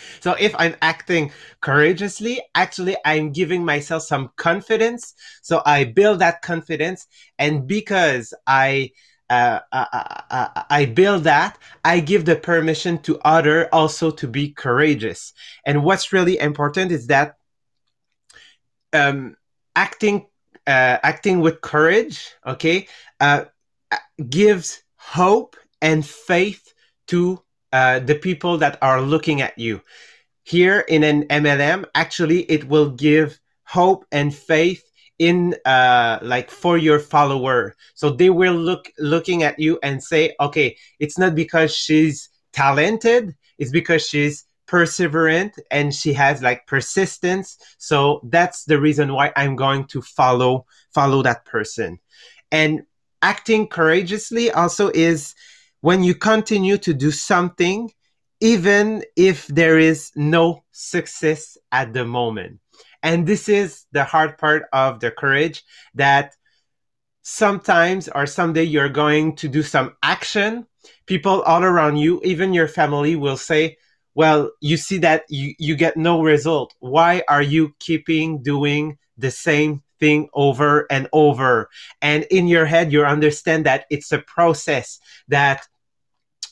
so 0.21 0.35
if 0.41 0.55
I'm 0.59 0.75
acting 0.83 1.31
courageously, 1.61 2.43
actually, 2.55 2.97
I'm 3.05 3.31
giving 3.31 3.65
myself 3.65 4.03
some 4.03 4.31
confidence. 4.37 5.15
So 5.41 5.63
I 5.65 5.85
build 5.85 6.19
that 6.19 6.43
confidence. 6.43 7.07
And 7.39 7.69
because 7.69 8.35
I, 8.47 8.91
uh, 9.31 9.61
I, 9.73 9.79
uh, 9.81 9.87
I, 9.93 10.17
uh, 10.31 10.49
uh, 10.55 10.63
I 10.71 10.85
build 10.87 11.25
that, 11.25 11.59
I 11.85 12.01
give 12.01 12.25
the 12.25 12.37
permission 12.37 12.99
to 13.03 13.19
other 13.21 13.69
also 13.73 14.11
to 14.11 14.29
be 14.29 14.51
courageous. 14.51 15.33
And 15.65 15.83
what's 15.85 16.13
really 16.13 16.39
important 16.39 16.93
is 16.93 17.07
that 17.07 17.37
um, 18.93 19.37
acting, 19.75 20.27
uh, 20.67 20.99
acting 21.03 21.41
with 21.41 21.61
courage, 21.61 22.31
okay, 22.47 22.87
uh, 23.21 23.47
gives 24.29 24.83
hope 24.97 25.57
and 25.81 26.05
faith 26.05 26.73
to 27.09 27.41
the 27.73 28.19
people 28.23 28.59
that 28.59 28.79
are 28.83 29.01
looking 29.01 29.41
at 29.41 29.59
you. 29.59 29.81
Here 30.45 30.81
in 30.81 31.03
an 31.03 31.25
MLM, 31.25 31.87
actually, 31.95 32.43
it 32.43 32.69
will 32.69 32.91
give 32.91 33.41
hope 33.65 34.05
and 34.13 34.33
faith 34.33 34.85
in 35.19 35.55
uh 35.65 36.19
like 36.23 36.51
for 36.51 36.77
your 36.77 36.99
follower. 36.99 37.75
So 37.95 38.11
they 38.11 38.31
will 38.31 38.55
look 38.55 38.91
looking 38.99 39.43
at 39.43 39.59
you 39.59 39.79
and 39.83 40.03
say 40.03 40.35
okay 40.41 40.77
it's 40.99 41.19
not 41.19 41.35
because 41.35 41.75
she's 41.75 42.29
talented 42.53 43.35
it's 43.59 43.71
because 43.71 44.07
she's 44.07 44.47
perseverant 44.67 45.53
and 45.71 45.95
she 45.95 46.13
has 46.15 46.43
like 46.43 46.67
persistence. 46.67 47.59
So 47.79 48.21
that's 48.25 48.65
the 48.65 48.81
reason 48.81 49.13
why 49.13 49.33
i'm 49.37 49.57
going 49.57 49.87
to 49.89 50.03
follow 50.03 50.67
follow 50.93 51.23
that 51.23 51.45
person. 51.45 51.99
And 52.51 52.83
acting 53.23 53.69
courageously 53.69 54.51
also 54.51 54.91
is 54.95 55.35
when 55.81 56.03
you 56.03 56.15
continue 56.15 56.79
to 56.79 56.95
do 56.95 57.11
something, 57.11 57.91
even 58.41 59.05
if 59.17 59.47
there 59.49 59.79
is 59.79 60.11
no 60.17 60.65
success 60.73 61.59
at 61.73 61.93
the 61.93 62.05
moment. 62.05 62.61
And 63.05 63.27
this 63.27 63.51
is 63.51 63.85
the 63.93 64.03
hard 64.03 64.39
part 64.39 64.65
of 64.73 64.99
the 64.99 65.11
courage 65.11 65.63
that 65.95 66.35
sometimes 67.21 68.09
or 68.09 68.25
someday 68.25 68.65
you're 68.65 68.89
going 68.89 69.37
to 69.37 69.49
do 69.49 69.63
some 69.63 69.95
action. 70.03 70.67
People 71.05 71.43
all 71.43 71.63
around 71.63 71.99
you, 71.99 72.21
even 72.25 72.55
your 72.55 72.67
family, 72.67 73.15
will 73.15 73.37
say, 73.37 73.77
well, 74.15 74.51
you 74.61 74.79
see 74.79 74.99
that 74.99 75.25
you, 75.29 75.55
you 75.59 75.77
get 75.77 75.99
no 75.99 76.23
result. 76.23 76.73
Why 76.81 77.23
are 77.29 77.43
you 77.43 77.75
keeping 77.79 78.43
doing 78.43 78.97
the 79.19 79.31
same 79.31 79.83
thing 80.01 80.31
over 80.33 80.87
and 80.91 81.07
over? 81.13 81.69
And 82.01 82.25
in 82.31 82.49
your 82.49 82.65
head, 82.65 82.91
you 82.91 83.05
understand 83.05 83.67
that 83.67 83.85
it's 83.91 84.13
a 84.13 84.19
process 84.19 84.99
that 85.29 85.67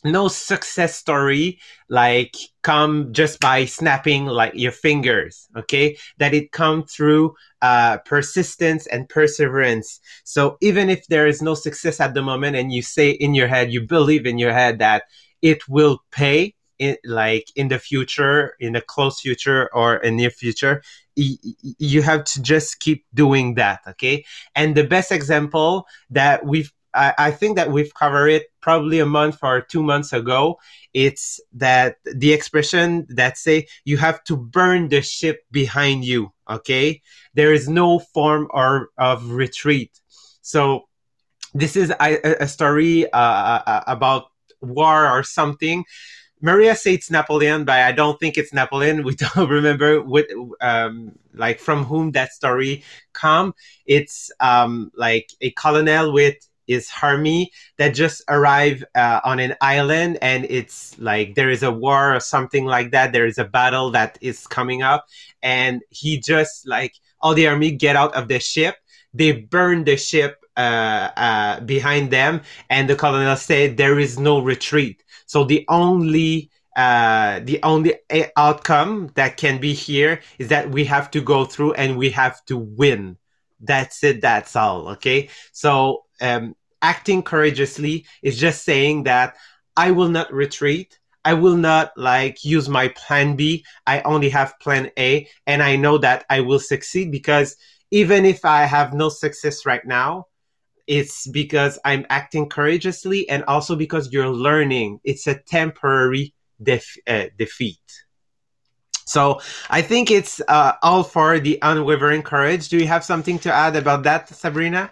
no 0.05 0.29
success 0.29 0.97
story 0.97 1.59
like 1.89 2.37
come 2.63 3.13
just 3.13 3.41
by 3.41 3.65
snapping 3.65 4.27
like 4.27 4.53
your 4.55 4.73
fingers 4.73 5.49
okay? 5.57 5.97
That 6.19 6.35
it 6.35 6.53
come 6.53 6.85
through 6.85 7.35
uh, 7.61 7.99
persistence 7.99 8.87
and 8.87 9.09
perseverance. 9.09 10.01
So 10.25 10.57
even 10.61 10.91
if 10.91 11.07
there 11.07 11.27
is 11.27 11.43
no 11.43 11.55
success 11.55 12.01
at 12.01 12.15
the 12.15 12.23
moment 12.23 12.57
and 12.57 12.73
you 12.73 12.83
say 12.83 13.11
in 13.11 13.35
your 13.35 13.49
head 13.49 13.73
you 13.73 13.87
believe 13.87 14.27
in 14.27 14.39
your 14.39 14.53
head 14.53 14.79
that 14.81 15.05
it 15.41 15.69
will 15.69 16.03
pay 16.11 16.55
it 16.79 16.99
like 17.05 17.47
in 17.55 17.69
the 17.69 17.79
future 17.79 18.57
in 18.59 18.73
the 18.73 18.81
close 18.81 19.21
future 19.21 19.69
or 19.73 19.97
a 19.97 20.11
near 20.11 20.31
future 20.31 20.83
you 21.15 22.01
have 22.01 22.25
to 22.25 22.41
just 22.41 22.81
keep 22.81 23.05
doing 23.15 23.55
that 23.55 23.81
okay? 23.87 24.25
And 24.55 24.75
the 24.75 24.85
best 24.85 25.13
example 25.13 25.87
that 26.11 26.45
we've 26.45 26.73
I, 26.95 27.15
I 27.19 27.31
think 27.31 27.57
that 27.57 27.71
we've 27.71 27.93
covered 27.95 28.29
it 28.29 28.47
probably 28.61 29.01
a 29.01 29.07
month 29.07 29.39
or 29.43 29.61
two 29.61 29.83
months 29.83 30.13
ago. 30.13 30.59
It's 30.95 31.41
that 31.55 31.97
the 32.05 32.33
expression 32.33 33.07
that 33.11 33.39
say 33.39 33.67
you 33.85 33.97
have 33.99 34.23
to 34.25 34.37
burn 34.37 34.89
the 34.89 35.03
ship 35.03 35.45
behind 35.51 36.05
you. 36.05 36.33
Okay, 36.49 37.03
there 37.35 37.53
is 37.53 37.69
no 37.69 37.99
form 37.99 38.49
or 38.51 38.91
of 38.99 39.31
retreat. 39.31 40.01
So 40.43 40.89
this 41.55 41.77
is 41.77 41.91
a, 42.01 42.43
a 42.43 42.49
story 42.49 43.11
uh, 43.13 43.19
uh, 43.19 43.85
about 43.87 44.27
war 44.61 45.09
or 45.09 45.23
something. 45.23 45.85
Maria 46.41 46.75
says 46.75 46.95
it's 46.95 47.11
Napoleon, 47.11 47.65
but 47.65 47.81
I 47.81 47.93
don't 47.93 48.19
think 48.19 48.37
it's 48.37 48.53
Napoleon. 48.53 49.05
We 49.05 49.15
don't 49.35 49.49
remember 49.49 50.03
what, 50.03 50.27
um, 50.61 51.13
like 51.33 51.61
from 51.61 51.85
whom 51.85 52.11
that 52.13 52.33
story 52.33 52.83
come. 53.13 53.55
It's 53.87 54.31
um, 54.41 54.91
like 54.97 55.31
a 55.41 55.53
colonel 55.53 56.13
with 56.13 56.37
is 56.73 56.89
Harmy 56.89 57.51
that 57.79 57.95
just 57.95 58.23
arrived 58.29 58.85
uh, 58.95 59.21
on 59.25 59.39
an 59.39 59.55
island 59.61 60.19
and 60.23 60.47
it's 60.49 60.99
like 60.99 61.35
there 61.35 61.51
is 61.51 61.63
a 61.63 61.71
war 61.71 62.15
or 62.15 62.21
something 62.21 62.65
like 62.65 62.91
that. 62.93 63.13
There 63.13 63.27
is 63.27 63.39
a 63.39 63.45
battle 63.45 63.91
that 63.93 64.19
is 64.21 64.47
coming 64.47 64.83
up 64.83 65.07
and 65.43 65.83
he 65.91 66.19
just 66.19 66.67
like 66.67 66.95
all 67.21 67.35
the 67.35 67.47
army 67.47 67.71
get 67.71 67.97
out 67.97 68.15
of 68.15 68.29
the 68.29 68.39
ship. 68.39 68.77
They 69.15 69.33
burn 69.33 69.85
the 69.85 69.97
ship 69.97 70.45
uh, 70.57 71.11
uh, 71.17 71.61
behind 71.61 72.11
them 72.11 72.43
and 72.71 72.89
the 72.89 72.97
colonel 72.97 73.37
said 73.37 73.77
there 73.77 73.99
is 73.99 74.19
no 74.19 74.41
retreat. 74.41 75.03
So 75.27 75.45
the 75.45 75.65
only 75.69 76.51
uh, 76.77 77.41
the 77.45 77.63
only 77.63 77.95
outcome 78.37 79.11
that 79.15 79.37
can 79.37 79.61
be 79.61 79.75
here 79.75 80.21
is 80.39 80.49
that 80.49 80.71
we 80.71 80.85
have 80.85 81.11
to 81.11 81.21
go 81.21 81.45
through 81.45 81.75
and 81.75 81.99
we 81.99 82.11
have 82.11 82.45
to 82.47 82.57
win. 82.57 83.19
That's 83.61 84.03
it. 84.03 84.21
That's 84.21 84.57
all. 84.57 84.89
Okay. 84.89 85.29
So 85.53 86.05
um, 86.21 86.55
acting 86.83 87.23
courageously 87.23 88.05
is 88.23 88.39
just 88.39 88.65
saying 88.65 89.05
that 89.05 89.37
I 89.77 89.93
will 89.93 90.09
not 90.09 90.33
retreat. 90.33 90.99
I 91.25 91.35
will 91.35 91.57
not 91.57 91.93
like 91.97 92.45
use 92.45 92.69
my 92.69 92.89
plan 92.89 93.37
B. 93.37 93.65
I 93.87 94.01
only 94.03 94.29
have 94.31 94.59
plan 94.61 94.91
A. 94.99 95.29
And 95.47 95.63
I 95.63 95.77
know 95.77 95.99
that 95.99 96.25
I 96.29 96.41
will 96.41 96.59
succeed 96.59 97.11
because 97.13 97.57
even 97.91 98.25
if 98.25 98.45
I 98.45 98.65
have 98.65 98.93
no 98.93 99.09
success 99.09 99.65
right 99.65 99.85
now, 99.87 100.27
it's 100.87 101.29
because 101.29 101.79
I'm 101.85 102.05
acting 102.11 102.49
courageously 102.49 103.29
and 103.29 103.45
also 103.45 103.77
because 103.77 104.13
you're 104.13 104.29
learning. 104.29 105.01
It's 105.05 105.27
a 105.27 105.39
temporary 105.39 106.35
def- 106.61 106.97
uh, 107.07 107.27
defeat. 107.39 107.79
So 109.05 109.41
I 109.69 109.83
think 109.83 110.11
it's 110.11 110.41
uh, 110.49 110.73
all 110.83 111.03
for 111.03 111.39
the 111.39 111.59
unwavering 111.63 112.23
courage. 112.23 112.69
Do 112.69 112.79
you 112.79 112.87
have 112.87 113.05
something 113.05 113.39
to 113.41 113.53
add 113.53 113.77
about 113.77 114.05
that, 114.05 114.29
Sabrina? 114.29 114.91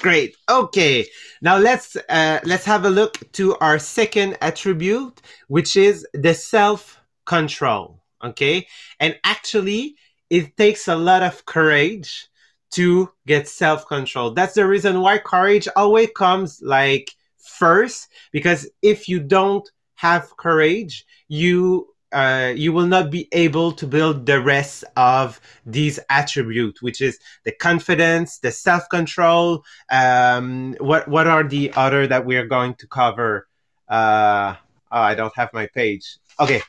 Great. 0.00 0.36
Okay. 0.48 1.06
Now 1.42 1.58
let's 1.58 1.96
uh, 2.08 2.40
let's 2.44 2.64
have 2.64 2.84
a 2.84 2.90
look 2.90 3.20
to 3.32 3.56
our 3.56 3.78
second 3.78 4.36
attribute, 4.40 5.20
which 5.48 5.76
is 5.76 6.06
the 6.14 6.34
self 6.34 7.00
control. 7.24 8.02
Okay, 8.24 8.66
and 8.98 9.16
actually, 9.22 9.94
it 10.30 10.56
takes 10.56 10.88
a 10.88 10.96
lot 10.96 11.22
of 11.22 11.44
courage 11.46 12.28
to 12.72 13.10
get 13.26 13.48
self 13.48 13.86
control. 13.86 14.32
That's 14.32 14.54
the 14.54 14.66
reason 14.66 15.00
why 15.00 15.18
courage 15.18 15.68
always 15.76 16.10
comes 16.16 16.60
like 16.62 17.10
first, 17.38 18.08
because 18.32 18.68
if 18.82 19.08
you 19.08 19.20
don't 19.20 19.68
have 19.94 20.36
courage, 20.36 21.04
you 21.28 21.88
uh, 22.12 22.52
you 22.56 22.72
will 22.72 22.86
not 22.86 23.10
be 23.10 23.28
able 23.32 23.72
to 23.72 23.86
build 23.86 24.26
the 24.26 24.40
rest 24.40 24.84
of 24.96 25.40
these 25.66 25.98
attributes, 26.08 26.80
which 26.80 27.00
is 27.00 27.18
the 27.44 27.52
confidence, 27.52 28.38
the 28.38 28.50
self 28.50 28.88
control. 28.88 29.64
Um, 29.90 30.74
what 30.80 31.08
what 31.08 31.26
are 31.26 31.44
the 31.44 31.72
other 31.74 32.06
that 32.06 32.24
we 32.24 32.36
are 32.36 32.46
going 32.46 32.74
to 32.76 32.86
cover? 32.86 33.48
Uh, 33.88 34.54
oh, 34.90 35.00
I 35.00 35.14
don't 35.14 35.34
have 35.36 35.52
my 35.52 35.66
page. 35.66 36.18
Okay, 36.40 36.62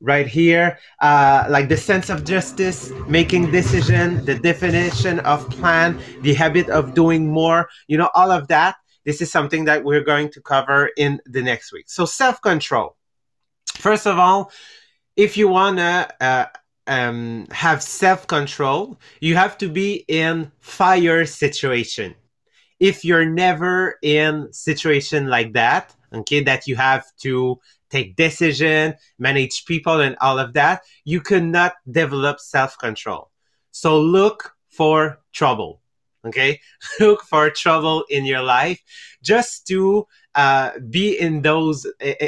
right 0.00 0.26
here, 0.26 0.78
uh, 1.00 1.46
like 1.48 1.68
the 1.68 1.76
sense 1.76 2.10
of 2.10 2.24
justice, 2.24 2.92
making 3.08 3.50
decision, 3.50 4.24
the 4.24 4.34
definition 4.36 5.18
of 5.20 5.48
plan, 5.50 5.98
the 6.20 6.34
habit 6.34 6.68
of 6.68 6.94
doing 6.94 7.28
more. 7.28 7.68
You 7.88 7.98
know, 7.98 8.10
all 8.14 8.30
of 8.30 8.48
that. 8.48 8.76
This 9.04 9.20
is 9.20 9.30
something 9.30 9.66
that 9.66 9.84
we're 9.84 10.04
going 10.04 10.30
to 10.30 10.40
cover 10.40 10.90
in 10.96 11.20
the 11.26 11.42
next 11.42 11.72
week. 11.72 11.90
So 11.90 12.06
self 12.06 12.40
control. 12.40 12.96
First 13.76 14.06
of 14.06 14.18
all, 14.18 14.50
if 15.16 15.36
you 15.36 15.48
wanna 15.48 16.08
uh, 16.20 16.46
um, 16.86 17.46
have 17.50 17.82
self 17.82 18.26
control, 18.26 18.98
you 19.20 19.36
have 19.36 19.56
to 19.58 19.68
be 19.68 20.04
in 20.08 20.50
fire 20.60 21.24
situation. 21.24 22.14
If 22.80 23.04
you're 23.04 23.24
never 23.24 23.98
in 24.02 24.52
situation 24.52 25.28
like 25.28 25.52
that, 25.54 25.94
okay, 26.12 26.42
that 26.42 26.66
you 26.66 26.76
have 26.76 27.04
to 27.22 27.60
take 27.90 28.16
decision, 28.16 28.94
manage 29.18 29.64
people 29.66 30.00
and 30.00 30.16
all 30.20 30.38
of 30.38 30.52
that, 30.54 30.82
you 31.04 31.20
cannot 31.20 31.74
develop 31.90 32.40
self-control. 32.40 33.30
So 33.70 34.00
look 34.00 34.54
for 34.68 35.20
trouble. 35.32 35.80
Okay. 36.26 36.60
look 37.00 37.22
for 37.22 37.50
trouble 37.50 38.04
in 38.10 38.24
your 38.24 38.42
life 38.42 38.82
just 39.22 39.66
to 39.68 40.06
uh, 40.34 40.70
be 40.90 41.18
in 41.18 41.42
those, 41.42 41.86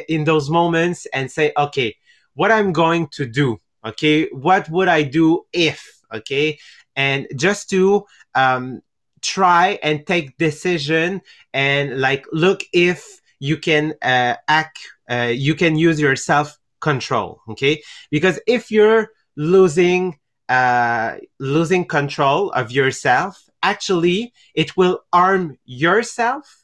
in 0.09 0.25
those 0.25 0.49
moments 0.51 1.07
and 1.13 1.31
say, 1.31 1.53
okay, 1.57 1.97
what 2.37 2.53
I'm 2.53 2.73
going 2.73 3.09
to 3.19 3.27
do. 3.27 3.61
Okay. 3.85 4.29
What 4.31 4.71
would 4.71 4.89
I 4.89 5.03
do 5.03 5.47
if, 5.53 6.03
okay. 6.13 6.59
And 6.95 7.27
just 7.37 7.69
to, 7.71 8.07
um, 8.35 8.83
try 9.27 9.79
and 9.83 10.07
take 10.07 10.37
decision 10.39 11.21
and 11.53 12.01
like 12.01 12.25
look 12.33 12.63
if 12.73 13.21
you 13.41 13.57
can 13.57 13.95
uh, 14.03 14.35
act 14.49 14.79
uh, 15.11 15.33
you 15.35 15.55
can 15.55 15.77
use 15.77 16.01
your 16.01 16.15
self 16.17 16.59
control 16.81 17.41
okay 17.49 17.83
because 18.11 18.39
if 18.47 18.71
you're 18.71 19.09
losing 19.37 20.19
uh, 20.49 21.17
losing 21.41 21.85
control 21.85 22.51
of 22.53 22.71
yourself 22.71 23.49
actually 23.63 24.33
it 24.55 24.77
will 24.77 25.01
harm 25.13 25.59
yourself 25.65 26.63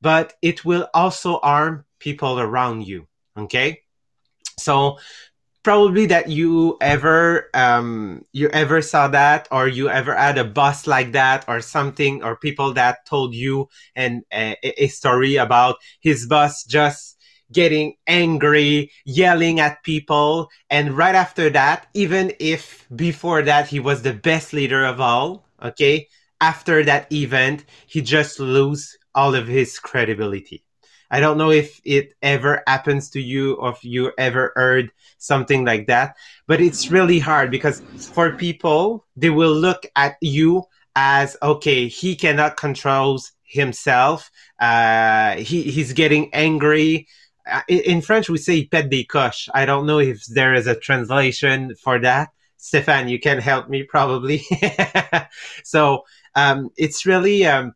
but 0.00 0.34
it 0.40 0.64
will 0.64 0.88
also 0.94 1.38
harm 1.40 1.84
people 1.98 2.40
around 2.40 2.86
you 2.86 3.06
okay 3.36 3.82
so 4.58 4.98
probably 5.62 6.06
that 6.06 6.28
you 6.30 6.76
ever 6.80 7.50
um 7.54 8.24
you 8.32 8.48
ever 8.50 8.80
saw 8.80 9.08
that 9.08 9.48
or 9.50 9.68
you 9.68 9.88
ever 9.90 10.14
had 10.14 10.38
a 10.38 10.44
boss 10.44 10.86
like 10.86 11.12
that 11.12 11.44
or 11.48 11.60
something 11.60 12.22
or 12.22 12.36
people 12.36 12.72
that 12.72 13.04
told 13.06 13.34
you 13.34 13.68
and 13.94 14.22
a, 14.32 14.86
story 14.88 15.36
about 15.36 15.76
his 16.00 16.26
boss 16.26 16.64
just 16.64 17.18
getting 17.52 17.94
angry 18.06 18.90
yelling 19.04 19.58
at 19.58 19.82
people 19.82 20.48
and 20.70 20.96
right 20.96 21.14
after 21.14 21.50
that 21.50 21.86
even 21.94 22.32
if 22.38 22.86
before 22.94 23.42
that 23.42 23.68
he 23.68 23.80
was 23.80 24.02
the 24.02 24.12
best 24.12 24.52
leader 24.52 24.84
of 24.84 25.00
all 25.00 25.46
okay 25.62 26.06
after 26.40 26.84
that 26.84 27.10
event 27.12 27.64
he 27.86 28.00
just 28.00 28.38
lose 28.38 28.96
all 29.14 29.34
of 29.34 29.48
his 29.48 29.78
credibility 29.78 30.62
I 31.10 31.20
don't 31.20 31.38
know 31.38 31.50
if 31.50 31.80
it 31.84 32.14
ever 32.22 32.62
happens 32.66 33.10
to 33.10 33.20
you 33.20 33.54
or 33.54 33.70
if 33.70 33.84
you 33.84 34.12
ever 34.18 34.52
heard 34.54 34.90
something 35.18 35.64
like 35.64 35.86
that, 35.86 36.16
but 36.46 36.60
it's 36.60 36.90
really 36.90 37.18
hard 37.18 37.50
because 37.50 37.80
for 38.12 38.32
people, 38.32 39.06
they 39.16 39.30
will 39.30 39.54
look 39.54 39.86
at 39.96 40.16
you 40.20 40.64
as, 40.94 41.36
okay, 41.42 41.88
he 41.88 42.16
cannot 42.16 42.56
control 42.56 43.20
himself. 43.44 44.30
Uh, 44.60 45.36
he, 45.36 45.62
he's 45.62 45.92
getting 45.92 46.32
angry. 46.34 47.06
Uh, 47.50 47.62
in 47.68 48.02
French, 48.02 48.28
we 48.28 48.38
say 48.38 48.66
pet 48.66 48.90
des 48.90 49.04
coches. 49.04 49.48
I 49.54 49.64
don't 49.64 49.86
know 49.86 50.00
if 50.00 50.24
there 50.26 50.54
is 50.54 50.66
a 50.66 50.78
translation 50.78 51.74
for 51.76 51.98
that. 52.00 52.28
Stefan, 52.58 53.08
you 53.08 53.20
can 53.20 53.38
help 53.38 53.68
me 53.68 53.84
probably. 53.84 54.44
so 55.64 56.02
um, 56.34 56.70
it's 56.76 57.06
really 57.06 57.46
um, 57.46 57.74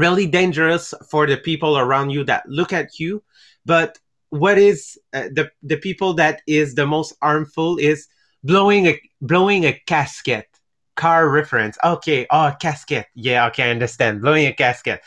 really 0.00 0.26
dangerous 0.26 0.94
for 1.10 1.26
the 1.26 1.36
people 1.36 1.78
around 1.78 2.10
you 2.10 2.24
that 2.24 2.48
look 2.48 2.72
at 2.72 2.98
you. 2.98 3.22
But 3.66 3.98
what 4.30 4.58
is 4.58 4.98
uh, 5.12 5.28
the 5.34 5.50
the 5.62 5.76
people 5.76 6.14
that 6.14 6.42
is 6.46 6.74
the 6.74 6.86
most 6.86 7.14
harmful 7.22 7.78
is 7.78 8.08
blowing 8.42 8.86
a 8.86 9.00
blowing 9.20 9.64
a 9.64 9.74
casket. 9.86 10.46
Car 10.96 11.28
reference. 11.28 11.78
Okay 11.84 12.26
oh 12.30 12.52
casket. 12.60 13.06
Yeah 13.14 13.46
okay 13.48 13.64
i 13.64 13.70
understand. 13.70 14.22
Blowing 14.22 14.46
a 14.46 14.52
casket. 14.52 15.00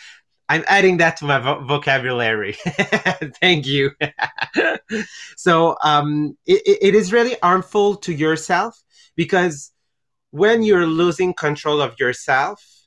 I'm 0.49 0.63
adding 0.67 0.97
that 0.97 1.17
to 1.17 1.25
my 1.25 1.39
vo- 1.39 1.63
vocabulary. 1.65 2.53
Thank 3.41 3.65
you. 3.67 3.91
So 5.37 5.75
um 5.83 6.37
it, 6.45 6.61
it 6.87 6.95
is 6.95 7.11
really 7.11 7.35
harmful 7.41 7.95
to 8.05 8.13
yourself 8.13 8.81
because 9.15 9.71
when 10.31 10.63
you're 10.63 10.87
losing 10.87 11.33
control 11.33 11.81
of 11.81 11.99
yourself 11.99 12.82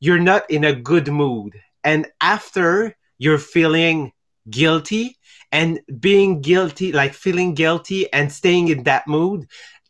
you're 0.00 0.18
not 0.18 0.50
in 0.50 0.64
a 0.64 0.74
good 0.74 1.08
mood. 1.08 1.60
And 1.84 2.06
after 2.20 2.96
you're 3.18 3.38
feeling 3.38 4.12
guilty 4.48 5.16
and 5.52 5.80
being 6.00 6.40
guilty, 6.40 6.92
like 6.92 7.14
feeling 7.14 7.54
guilty 7.54 8.10
and 8.12 8.32
staying 8.32 8.68
in 8.68 8.84
that 8.84 9.06
mood 9.06 9.46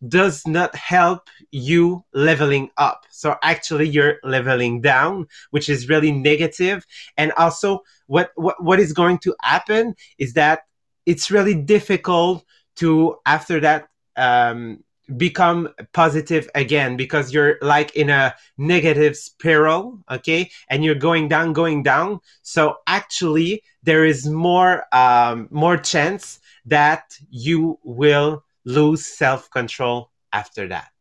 does 0.08 0.46
not 0.46 0.74
help 0.74 1.28
you 1.52 2.04
leveling 2.12 2.70
up. 2.76 3.04
So 3.10 3.36
actually 3.42 3.88
you're 3.88 4.16
leveling 4.24 4.80
down, 4.80 5.26
which 5.50 5.68
is 5.68 5.88
really 5.88 6.10
negative. 6.10 6.86
And 7.16 7.32
also 7.32 7.82
what, 8.06 8.32
what, 8.34 8.62
what 8.62 8.80
is 8.80 8.92
going 8.92 9.18
to 9.18 9.34
happen 9.42 9.94
is 10.18 10.32
that 10.34 10.62
it's 11.06 11.30
really 11.30 11.54
difficult 11.54 12.44
to, 12.76 13.16
after 13.26 13.60
that, 13.60 13.88
um, 14.16 14.82
become 15.16 15.68
positive 15.92 16.48
again 16.54 16.96
because 16.96 17.32
you're 17.32 17.58
like 17.62 17.94
in 17.96 18.10
a 18.10 18.34
negative 18.58 19.16
spiral 19.16 20.02
okay? 20.10 20.50
And 20.68 20.84
you're 20.84 20.94
going 20.94 21.28
down 21.28 21.52
going 21.52 21.82
down. 21.82 22.20
So 22.42 22.78
actually 22.86 23.62
there 23.82 24.04
is 24.04 24.26
more 24.28 24.84
um, 24.94 25.48
more 25.50 25.76
chance 25.76 26.40
that 26.66 27.18
you 27.30 27.78
will 27.82 28.44
lose 28.64 29.06
self-control 29.06 30.10
after 30.32 30.68
that 30.68 30.92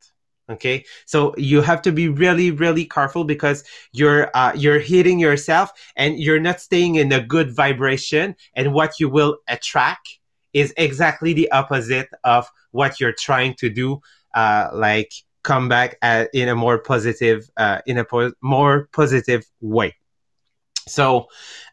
okay? 0.50 0.84
So 1.06 1.34
you 1.38 1.62
have 1.62 1.82
to 1.84 1.92
be 1.92 2.10
really 2.10 2.52
really 2.52 2.86
careful 2.86 3.24
because 3.24 3.64
you're 3.92 4.32
uh, 4.34 4.54
you're 4.56 4.80
hitting 4.80 5.20
yourself 5.20 5.72
and 5.96 6.20
you're 6.20 6.40
not 6.40 6.60
staying 6.60 6.96
in 6.96 7.12
a 7.12 7.22
good 7.22 7.56
vibration 7.56 8.36
and 8.56 8.74
what 8.74 9.00
you 9.00 9.10
will 9.10 9.38
attract 9.48 10.19
is 10.54 10.74
exactly 10.78 11.34
the 11.34 11.52
opposite 11.52 12.10
of 12.24 12.50
what 12.72 13.00
you're 13.00 13.14
trying 13.14 13.54
to 13.56 13.70
do, 13.70 14.02
uh, 14.34 14.70
like 14.74 15.12
come 15.44 15.70
back 15.70 15.98
at, 16.02 16.30
in 16.34 16.50
a 16.50 16.56
more 16.56 16.80
positive, 16.80 17.50
uh, 17.58 17.80
in 17.86 17.98
a 17.98 18.06
po- 18.06 18.34
more 18.42 18.90
positive 18.92 19.46
way. 19.62 19.96
So, 20.88 21.28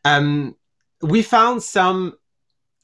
um, 0.05 0.57
we 1.03 1.23
found 1.23 1.63
some 1.63 2.17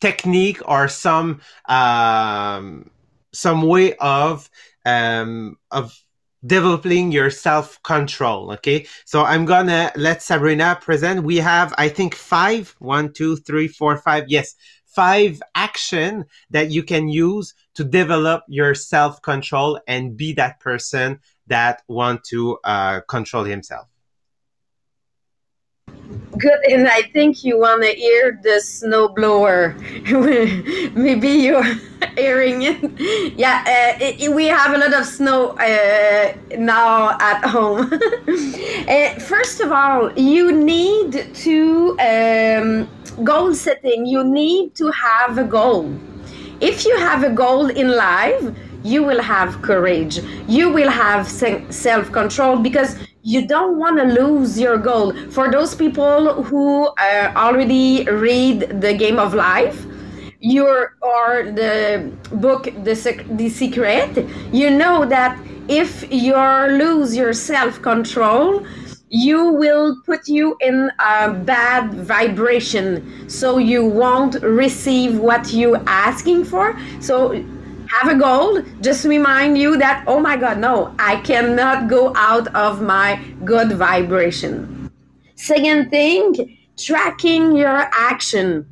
technique 0.00 0.61
or 0.66 0.88
some 0.88 1.40
um, 1.68 2.90
some 3.33 3.62
way 3.62 3.94
of 3.96 4.50
um, 4.85 5.57
of 5.70 5.96
developing 6.44 7.12
your 7.12 7.31
self 7.31 7.81
control. 7.83 8.52
Okay, 8.52 8.87
so 9.05 9.24
I'm 9.24 9.44
gonna 9.44 9.92
let 9.96 10.22
Sabrina 10.22 10.78
present. 10.81 11.22
We 11.24 11.37
have, 11.37 11.72
I 11.78 11.88
think, 11.88 12.14
five, 12.14 12.74
one, 12.81 13.12
two, 13.12 13.37
three, 13.37 13.68
four, 13.68 13.96
five. 13.96 14.24
Yes, 14.28 14.55
five 14.94 15.42
action 15.55 16.26
that 16.50 16.70
you 16.70 16.83
can 16.83 17.09
use 17.09 17.55
to 17.74 17.85
develop 17.85 18.44
your 18.48 18.74
self 18.74 19.22
control 19.22 19.81
and 19.87 20.16
be 20.16 20.33
that 20.35 20.61
person 20.61 21.20
that 21.46 21.83
want 21.88 22.22
to 22.24 22.59
uh, 22.64 23.00
control 23.02 23.44
himself 23.44 23.88
good 26.38 26.59
and 26.70 26.88
i 26.88 27.03
think 27.12 27.44
you 27.44 27.59
want 27.59 27.83
to 27.83 27.88
hear 27.88 28.38
the 28.42 28.61
snowblower. 28.61 29.77
Maybe 30.96 31.29
you're 31.29 31.62
hearing 32.16 32.62
it. 32.62 32.79
Yeah 33.37 33.64
uh, 33.66 33.98
it, 34.01 34.31
we 34.35 34.46
have 34.46 34.75
a 34.75 34.79
lot 34.79 34.92
of 34.92 35.07
snow 35.07 35.51
uh, 35.59 36.35
now 36.59 37.16
at 37.20 37.44
home. 37.44 37.90
Uh, 38.83 39.18
first 39.20 39.61
of 39.61 39.70
all 39.70 40.12
you 40.18 40.53
need 40.53 41.12
to 41.35 41.96
um, 42.01 42.88
goal 43.25 43.55
setting. 43.55 44.05
You 44.07 44.25
need 44.25 44.75
to 44.75 44.90
have 44.90 45.38
a 45.38 45.44
goal. 45.44 45.94
If 46.61 46.85
you 46.85 46.96
have 46.98 47.22
a 47.22 47.31
goal 47.31 47.70
in 47.70 47.88
life 47.92 48.42
you 48.85 49.03
will 49.03 49.22
have 49.22 49.62
courage. 49.62 50.18
You 50.48 50.70
will 50.70 50.90
have 50.90 51.29
self-control 51.29 52.59
because 52.59 52.96
you 53.22 53.46
don't 53.46 53.78
want 53.78 53.98
to 53.98 54.04
lose 54.04 54.58
your 54.58 54.76
goal. 54.76 55.14
For 55.30 55.50
those 55.50 55.74
people 55.74 56.42
who 56.42 56.87
uh, 56.87 57.32
already 57.37 58.04
read 58.04 58.80
the 58.80 58.94
game 58.94 59.18
of 59.18 59.35
life, 59.35 59.87
your 60.42 60.96
or 61.00 61.52
the 61.52 62.12
book 62.32 62.64
the, 62.64 63.24
the 63.37 63.48
secret 63.48 64.26
you 64.52 64.70
know 64.70 65.06
that 65.06 65.38
if 65.68 66.04
you 66.12 66.35
lose 66.35 67.14
your 67.14 67.32
self-control 67.32 68.66
you 69.08 69.52
will 69.52 69.96
put 70.04 70.26
you 70.26 70.56
in 70.61 70.90
a 70.98 71.32
bad 71.32 71.94
vibration 71.94 73.28
so 73.28 73.58
you 73.58 73.85
won't 73.85 74.35
receive 74.42 75.16
what 75.16 75.52
you 75.52 75.76
asking 75.87 76.42
for 76.44 76.76
so 76.98 77.44
have 77.92 78.11
a 78.11 78.18
goal, 78.18 78.62
just 78.81 79.05
remind 79.05 79.59
you 79.59 79.76
that, 79.76 80.05
oh 80.07 80.18
my 80.18 80.37
God, 80.37 80.59
no, 80.59 80.94
I 80.98 81.16
cannot 81.16 81.88
go 81.88 82.14
out 82.16 82.48
of 82.55 82.81
my 82.81 83.22
good 83.44 83.72
vibration. 83.72 84.90
Second 85.37 85.90
thing, 85.90 86.57
tracking 86.78 87.55
your 87.55 87.90
action. 87.92 88.66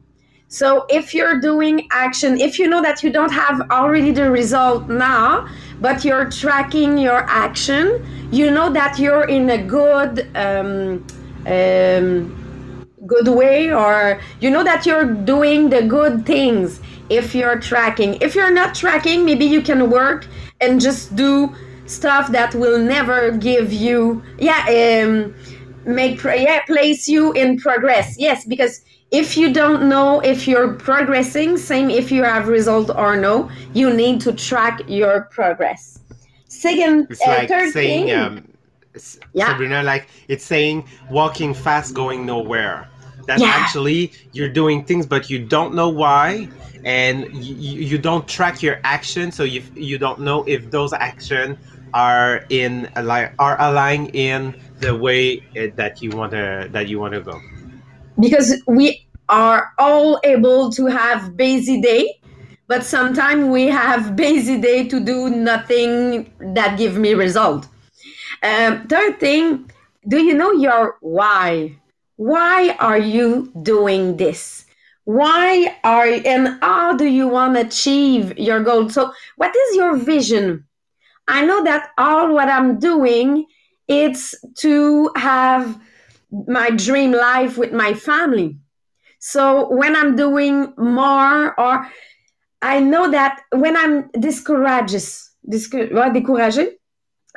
So 0.48 0.86
if 0.88 1.14
you're 1.14 1.38
doing 1.38 1.86
action, 1.92 2.40
if 2.40 2.58
you 2.58 2.66
know 2.66 2.80
that 2.82 3.02
you 3.02 3.12
don't 3.12 3.30
have 3.30 3.70
already 3.70 4.10
the 4.10 4.30
result 4.30 4.88
now, 4.88 5.46
but 5.80 6.02
you're 6.02 6.30
tracking 6.30 6.96
your 6.96 7.20
action, 7.28 8.04
you 8.32 8.50
know 8.50 8.72
that 8.72 8.98
you're 8.98 9.28
in 9.28 9.50
a 9.50 9.62
good 9.62 10.34
um, 10.34 11.06
um, 11.46 12.86
good 13.06 13.28
way, 13.28 13.72
or 13.72 14.20
you 14.40 14.50
know 14.50 14.64
that 14.64 14.86
you're 14.86 15.04
doing 15.04 15.68
the 15.68 15.82
good 15.82 16.24
things 16.24 16.80
if 17.10 17.34
you're 17.34 17.58
tracking. 17.58 18.16
If 18.20 18.34
you're 18.34 18.50
not 18.50 18.74
tracking, 18.74 19.24
maybe 19.24 19.44
you 19.44 19.60
can 19.60 19.90
work 19.90 20.26
and 20.60 20.80
just 20.80 21.14
do 21.16 21.54
stuff 21.86 22.28
that 22.28 22.54
will 22.54 22.78
never 22.78 23.32
give 23.32 23.72
you, 23.72 24.22
yeah, 24.38 25.04
um, 25.04 25.34
make, 25.84 26.22
yeah, 26.22 26.62
place 26.66 27.08
you 27.08 27.32
in 27.32 27.58
progress. 27.58 28.16
Yes, 28.18 28.44
because 28.46 28.80
if 29.10 29.36
you 29.36 29.52
don't 29.52 29.88
know 29.88 30.20
if 30.20 30.46
you're 30.46 30.74
progressing, 30.74 31.56
same 31.56 31.90
if 31.90 32.12
you 32.12 32.22
have 32.22 32.46
result 32.46 32.90
or 32.94 33.16
no, 33.16 33.50
you 33.74 33.92
need 33.92 34.20
to 34.20 34.32
track 34.32 34.82
your 34.86 35.22
progress. 35.32 35.98
Second, 36.46 37.08
it's 37.10 37.20
uh, 37.26 37.30
like 37.30 37.48
third 37.48 37.72
saying, 37.72 38.06
thing, 38.06 38.16
um, 38.16 38.48
yeah. 39.32 39.48
Sabrina, 39.48 39.82
like 39.82 40.08
it's 40.28 40.44
saying 40.44 40.84
walking 41.10 41.54
fast, 41.54 41.94
going 41.94 42.24
nowhere. 42.24 42.88
That 43.26 43.40
yeah. 43.40 43.48
actually 43.48 44.12
you're 44.32 44.48
doing 44.48 44.84
things, 44.84 45.06
but 45.06 45.30
you 45.30 45.44
don't 45.44 45.74
know 45.74 45.88
why, 45.88 46.48
and 46.84 47.32
you, 47.34 47.82
you 47.82 47.98
don't 47.98 48.26
track 48.26 48.62
your 48.62 48.80
action, 48.84 49.32
so 49.32 49.44
you 49.44 49.62
you 49.74 49.98
don't 49.98 50.20
know 50.20 50.44
if 50.44 50.70
those 50.70 50.92
action 50.92 51.58
are 51.92 52.44
in 52.50 52.88
are 52.96 53.60
aligning 53.60 54.08
in 54.14 54.54
the 54.78 54.94
way 54.94 55.42
eh, 55.56 55.70
that 55.74 56.00
you 56.02 56.10
want 56.10 56.32
to 56.32 56.68
that 56.72 56.88
you 56.88 56.98
want 57.00 57.14
to 57.14 57.20
go. 57.20 57.40
Because 58.18 58.62
we 58.66 59.06
are 59.28 59.72
all 59.78 60.20
able 60.24 60.70
to 60.72 60.86
have 60.86 61.36
busy 61.36 61.80
day 61.80 62.20
but 62.70 62.84
sometimes 62.84 63.46
we 63.46 63.66
have 63.66 64.14
busy 64.14 64.60
day 64.60 64.86
to 64.86 65.00
do 65.00 65.28
nothing 65.28 66.32
that 66.54 66.78
give 66.78 66.96
me 66.96 67.14
result. 67.14 67.66
Um, 68.44 68.86
third 68.86 69.18
thing 69.18 69.68
do 70.08 70.22
you 70.22 70.34
know 70.34 70.52
your 70.52 70.96
why? 71.00 71.76
Why 72.16 72.76
are 72.78 72.98
you 72.98 73.52
doing 73.62 74.16
this 74.16 74.66
why 75.04 75.76
are 75.82 76.06
and 76.06 76.58
how 76.62 76.96
do 76.96 77.06
you 77.06 77.26
want 77.26 77.54
to 77.54 77.66
achieve 77.66 78.38
your 78.38 78.62
goal 78.62 78.88
so 78.88 79.12
what 79.36 79.54
is 79.54 79.76
your 79.76 79.96
vision 79.96 80.64
i 81.26 81.44
know 81.44 81.64
that 81.64 81.90
all 81.98 82.32
what 82.32 82.48
i'm 82.48 82.78
doing 82.78 83.46
it's 83.88 84.34
to 84.56 85.10
have 85.16 85.80
my 86.30 86.70
dream 86.70 87.12
life 87.12 87.58
with 87.58 87.72
my 87.72 87.94
family. 87.94 88.56
So 89.18 89.68
when 89.70 89.96
I'm 89.96 90.16
doing 90.16 90.72
more, 90.78 91.60
or 91.60 91.86
I 92.62 92.80
know 92.80 93.10
that 93.10 93.42
when 93.52 93.76
I'm 93.76 94.10
discouraged, 94.12 95.06
discouraged, 95.48 96.60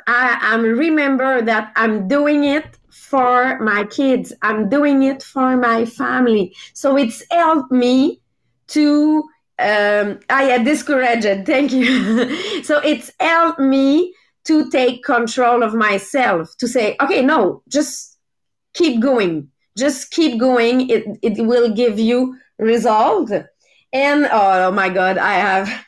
I, 0.06 0.38
I'm 0.40 0.62
remember 0.62 1.42
that 1.42 1.72
I'm 1.76 2.08
doing 2.08 2.44
it 2.44 2.78
for 2.94 3.58
my 3.60 3.84
kids. 3.84 4.32
I'm 4.42 4.68
doing 4.68 5.02
it 5.02 5.22
for 5.22 5.56
my 5.56 5.84
family. 5.84 6.54
So 6.72 6.96
it's 6.96 7.22
helped 7.30 7.72
me 7.72 8.20
to 8.68 9.24
um 9.58 10.20
I 10.30 10.44
had 10.44 10.64
discouraged. 10.64 11.46
Thank 11.46 11.72
you. 11.72 12.62
so 12.62 12.78
it's 12.78 13.10
helped 13.20 13.60
me 13.60 14.14
to 14.44 14.70
take 14.70 15.04
control 15.04 15.62
of 15.62 15.74
myself 15.74 16.56
to 16.58 16.68
say 16.68 16.96
okay 17.00 17.22
no 17.22 17.62
just 17.68 18.18
keep 18.74 19.00
going 19.00 19.48
just 19.76 20.10
keep 20.10 20.38
going 20.38 20.88
it, 20.90 21.04
it 21.22 21.44
will 21.44 21.74
give 21.74 21.98
you 21.98 22.36
result 22.58 23.30
and 23.92 24.28
oh 24.30 24.70
my 24.70 24.88
god 24.88 25.18
i 25.18 25.34
have 25.34 25.84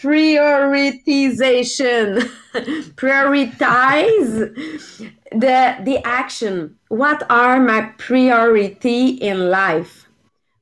prioritization. 0.00 2.28
Prioritize 2.96 4.50
the 5.30 5.76
the 5.84 6.00
action. 6.04 6.76
What 6.88 7.24
are 7.30 7.60
my 7.60 7.92
priority 7.98 9.08
in 9.08 9.50
life? 9.50 10.08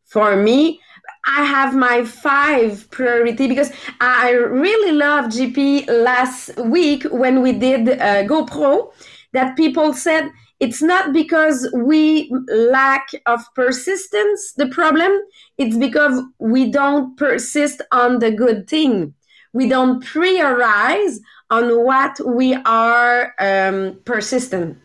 For 0.05 0.37
me 0.37 0.81
I 1.27 1.44
have 1.44 1.74
my 1.74 2.05
five 2.05 2.90
priority 2.90 3.46
because 3.46 3.70
I 4.01 4.31
really 4.31 4.92
love 4.92 5.27
GP 5.27 5.88
last 5.88 6.57
week 6.57 7.05
when 7.11 7.42
we 7.42 7.53
did 7.53 7.88
uh, 7.88 8.24
GoPro 8.24 8.92
that 9.33 9.57
people 9.57 9.92
said 9.92 10.31
it's 10.59 10.83
not 10.83 11.12
because 11.12 11.68
we 11.74 12.33
lack 12.48 13.09
of 13.27 13.40
persistence 13.55 14.55
the 14.55 14.66
problem. 14.68 15.12
It's 15.57 15.77
because 15.77 16.22
we 16.38 16.70
don't 16.70 17.16
persist 17.16 17.81
on 17.92 18.18
the 18.18 18.33
good 18.33 18.68
thing 18.68 19.14
we 19.59 19.64
don't 19.75 20.05
prioritize 20.05 21.14
on 21.51 21.64
what 21.88 22.14
we 22.38 22.49
are 22.55 23.35
um, 23.49 23.79
persistent 24.05 24.79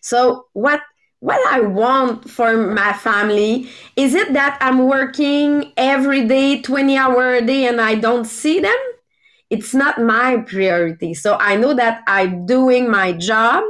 so 0.00 0.46
what 0.52 0.80
what 1.20 1.40
I 1.52 1.60
want 1.60 2.28
for 2.28 2.56
my 2.56 2.94
family. 2.94 3.68
Is 3.94 4.14
it 4.14 4.32
that 4.32 4.56
I'm 4.60 4.86
working 4.88 5.72
every 5.76 6.26
day, 6.26 6.62
20 6.62 6.96
hour 6.96 7.34
a 7.34 7.42
day, 7.42 7.66
and 7.66 7.80
I 7.80 7.94
don't 7.94 8.24
see 8.24 8.58
them? 8.58 8.76
It's 9.50 9.74
not 9.74 10.00
my 10.00 10.38
priority. 10.38 11.12
So 11.12 11.36
I 11.38 11.56
know 11.56 11.74
that 11.74 12.02
I'm 12.06 12.46
doing 12.46 12.90
my 12.90 13.12
job 13.12 13.64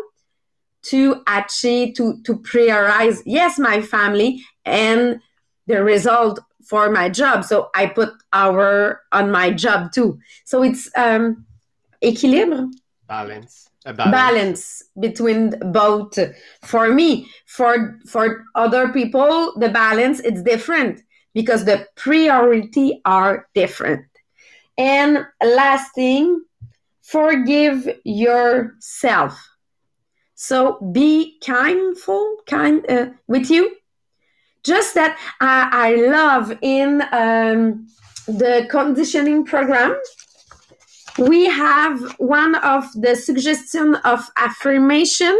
to 0.83 1.23
achieve, 1.27 1.95
to, 1.95 2.23
to 2.23 2.37
prioritize, 2.37 3.23
yes, 3.27 3.59
my 3.59 3.83
family 3.83 4.45
and 4.65 5.21
the 5.67 5.83
result 5.83 6.39
for 6.71 6.89
my 6.91 7.09
job. 7.09 7.45
So 7.45 7.71
I 7.75 7.87
put 7.87 8.11
our 8.33 9.03
on 9.13 9.31
my 9.31 9.51
job 9.51 9.93
too. 9.93 10.19
So 10.45 10.63
it's 10.63 10.89
um, 10.97 11.45
équilibre. 12.01 12.71
Balance 13.09 13.71
balance. 13.85 14.11
balance. 14.11 14.83
between 14.99 15.55
both 15.73 16.19
for 16.63 16.93
me 16.93 17.29
for 17.47 17.99
for 18.07 18.45
other 18.55 18.89
people 18.93 19.55
the 19.59 19.69
balance 19.69 20.21
it's 20.21 20.43
different 20.43 21.03
because 21.35 21.65
the 21.65 21.87
priority 21.97 23.01
are 23.05 23.47
different 23.55 24.05
and 24.77 25.25
last 25.43 25.95
thing 25.95 26.43
forgive 27.03 27.89
yourself 28.05 29.41
so 30.35 30.79
be 30.93 31.39
kindful 31.41 32.37
kind 32.47 32.85
uh, 32.91 33.07
with 33.27 33.51
you 33.51 33.75
just 34.65 34.95
that 34.95 35.19
I, 35.41 35.69
I 35.73 35.95
love 36.07 36.57
in 36.63 37.03
um, 37.13 37.87
the 38.27 38.67
conditioning 38.71 39.45
program 39.45 39.97
we 41.19 41.47
have 41.47 42.15
one 42.19 42.55
of 42.57 42.85
the 42.95 43.15
suggestion 43.15 43.95
of 43.97 44.31
affirmation 44.37 45.39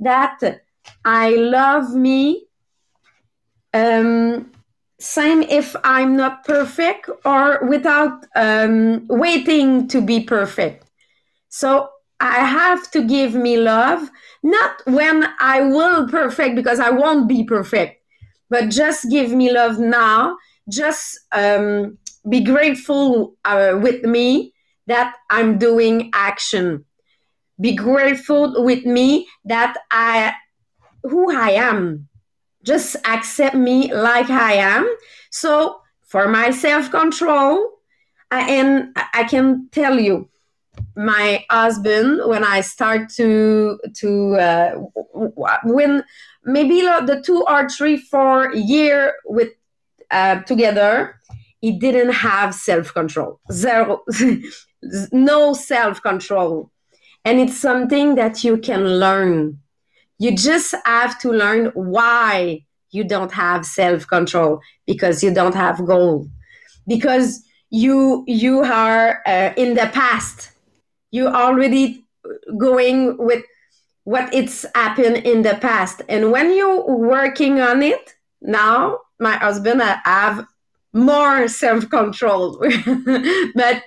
that 0.00 0.62
I 1.04 1.30
love 1.30 1.94
me. 1.94 2.46
Um, 3.74 4.52
same 5.00 5.42
if 5.42 5.76
I'm 5.84 6.16
not 6.16 6.44
perfect 6.44 7.10
or 7.24 7.64
without 7.66 8.24
um, 8.34 9.06
waiting 9.08 9.86
to 9.88 10.00
be 10.00 10.20
perfect. 10.20 10.86
So 11.50 11.90
I 12.20 12.44
have 12.44 12.90
to 12.92 13.02
give 13.06 13.34
me 13.34 13.58
love, 13.58 14.10
not 14.42 14.82
when 14.86 15.28
I 15.38 15.60
will 15.60 16.08
perfect 16.08 16.56
because 16.56 16.80
I 16.80 16.90
won't 16.90 17.28
be 17.28 17.44
perfect, 17.44 17.97
but 18.50 18.70
just 18.70 19.10
give 19.10 19.30
me 19.30 19.52
love 19.52 19.78
now. 19.78 20.36
Just 20.68 21.18
um, 21.32 21.98
be 22.28 22.40
grateful 22.40 23.34
uh, 23.44 23.78
with 23.80 24.04
me 24.04 24.52
that 24.86 25.16
I'm 25.30 25.58
doing 25.58 26.10
action. 26.14 26.84
Be 27.60 27.74
grateful 27.74 28.64
with 28.64 28.84
me 28.84 29.26
that 29.44 29.76
I 29.90 30.34
who 31.02 31.34
I 31.34 31.50
am. 31.50 32.08
Just 32.64 32.96
accept 33.04 33.54
me 33.54 33.92
like 33.92 34.30
I 34.30 34.54
am. 34.54 34.88
So 35.30 35.80
for 36.06 36.28
my 36.28 36.50
self-control, 36.50 37.70
I, 38.30 38.50
and 38.50 38.96
I 39.14 39.24
can 39.24 39.68
tell 39.72 39.98
you, 39.98 40.28
my 40.96 41.44
husband, 41.50 42.22
when 42.26 42.44
I 42.44 42.60
start 42.60 43.08
to 43.16 43.78
to 43.96 44.34
uh, 44.36 44.72
when 45.64 46.04
maybe 46.44 46.80
the 46.80 47.22
two 47.24 47.44
or 47.48 47.68
three 47.68 47.96
four 47.96 48.52
year 48.54 49.14
with 49.24 49.50
uh, 50.10 50.40
together, 50.42 51.20
he 51.60 51.72
didn't 51.72 52.12
have 52.12 52.54
self-control 52.54 53.40
zero 53.52 54.04
no 55.12 55.52
self 55.52 56.02
control. 56.02 56.70
And 57.24 57.40
it's 57.40 57.58
something 57.58 58.14
that 58.14 58.44
you 58.44 58.58
can 58.58 58.98
learn. 58.98 59.58
You 60.18 60.34
just 60.36 60.74
have 60.84 61.18
to 61.20 61.30
learn 61.30 61.66
why 61.74 62.64
you 62.90 63.04
don't 63.04 63.32
have 63.32 63.66
self 63.66 64.06
control 64.06 64.60
because 64.86 65.22
you 65.22 65.32
don't 65.32 65.54
have 65.54 65.84
goal. 65.84 66.28
Because 66.86 67.42
you 67.70 68.24
you 68.26 68.60
are 68.60 69.20
uh, 69.26 69.52
in 69.56 69.74
the 69.74 69.90
past. 69.92 70.52
You 71.10 71.28
already 71.28 72.06
going 72.56 73.16
with 73.18 73.44
what 74.04 74.32
it's 74.34 74.64
happened 74.74 75.18
in 75.18 75.42
the 75.42 75.54
past. 75.60 76.02
And 76.08 76.32
when 76.32 76.56
you're 76.56 76.86
working 76.86 77.60
on 77.60 77.82
it 77.82 78.14
now, 78.40 78.98
my 79.18 79.36
husband 79.36 79.82
I 79.82 80.00
have 80.04 80.46
more 80.92 81.48
self 81.48 81.88
control. 81.90 82.58
but 83.54 83.82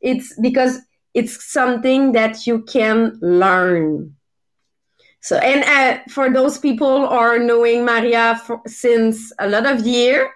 it's 0.00 0.38
because 0.40 0.80
it's 1.14 1.52
something 1.52 2.12
that 2.12 2.46
you 2.46 2.62
can 2.62 3.18
learn 3.20 4.16
so 5.20 5.36
and 5.36 5.62
uh, 5.62 6.02
for 6.10 6.30
those 6.30 6.58
people 6.58 7.06
are 7.06 7.38
knowing 7.38 7.84
maria 7.84 8.40
for, 8.44 8.60
since 8.66 9.30
a 9.38 9.46
lot 9.46 9.66
of 9.66 9.86
year 9.86 10.32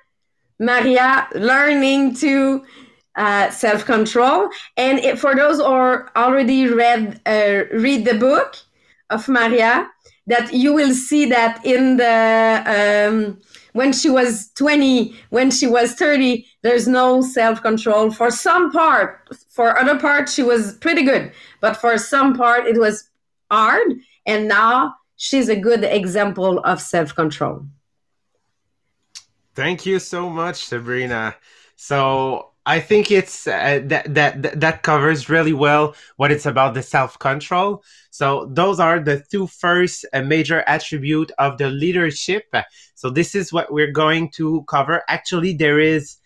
Maria 0.58 1.28
learning 1.34 2.14
to 2.16 2.64
uh, 3.16 3.50
self 3.50 3.84
control. 3.84 4.48
And 4.76 4.98
it, 4.98 5.18
for 5.18 5.34
those 5.34 5.56
who 5.56 5.64
are 5.64 6.10
already 6.16 6.68
read 6.68 7.20
uh, 7.26 7.64
read 7.72 8.04
the 8.04 8.18
book 8.18 8.56
of 9.10 9.28
Maria, 9.28 9.88
that 10.26 10.52
you 10.52 10.72
will 10.72 10.94
see 10.94 11.26
that 11.26 11.64
in 11.64 11.96
the 11.96 13.08
um, 13.08 13.38
when 13.72 13.92
she 13.92 14.08
was 14.08 14.50
20 14.54 15.14
when 15.30 15.50
she 15.50 15.66
was 15.66 15.92
30 15.94 16.46
there's 16.62 16.88
no 16.88 17.20
self-control. 17.20 18.10
For 18.10 18.30
some 18.30 18.72
part 18.72 19.28
for 19.50 19.78
other 19.78 19.98
part 19.98 20.28
she 20.28 20.42
was 20.42 20.74
pretty 20.74 21.02
good. 21.02 21.32
But 21.60 21.76
for 21.76 21.98
some 21.98 22.34
part 22.34 22.66
it 22.66 22.78
was 22.78 23.08
hard. 23.50 24.00
And 24.24 24.48
now 24.48 24.94
she's 25.16 25.48
a 25.48 25.56
good 25.56 25.84
example 25.84 26.58
of 26.60 26.80
self-control. 26.80 27.66
Thank 29.54 29.86
you 29.86 29.98
so 29.98 30.28
much 30.28 30.64
sabrina. 30.64 31.36
So 31.76 32.52
I 32.66 32.80
think 32.80 33.12
it's 33.12 33.46
uh, 33.46 33.80
that 33.84 34.12
that 34.12 34.60
that 34.60 34.82
covers 34.82 35.28
really 35.28 35.52
well 35.52 35.94
what 36.16 36.32
it's 36.32 36.46
about 36.46 36.74
the 36.74 36.82
self 36.82 37.16
control. 37.16 37.84
So 38.10 38.50
those 38.52 38.80
are 38.80 38.98
the 38.98 39.24
two 39.30 39.46
first 39.46 40.04
uh, 40.12 40.22
major 40.22 40.64
attribute 40.66 41.30
of 41.38 41.58
the 41.58 41.70
leadership. 41.70 42.52
So 42.96 43.08
this 43.08 43.36
is 43.36 43.52
what 43.52 43.72
we're 43.72 43.92
going 43.92 44.30
to 44.32 44.64
cover. 44.64 45.02
Actually, 45.06 45.54
there 45.54 45.78
is 45.78 46.16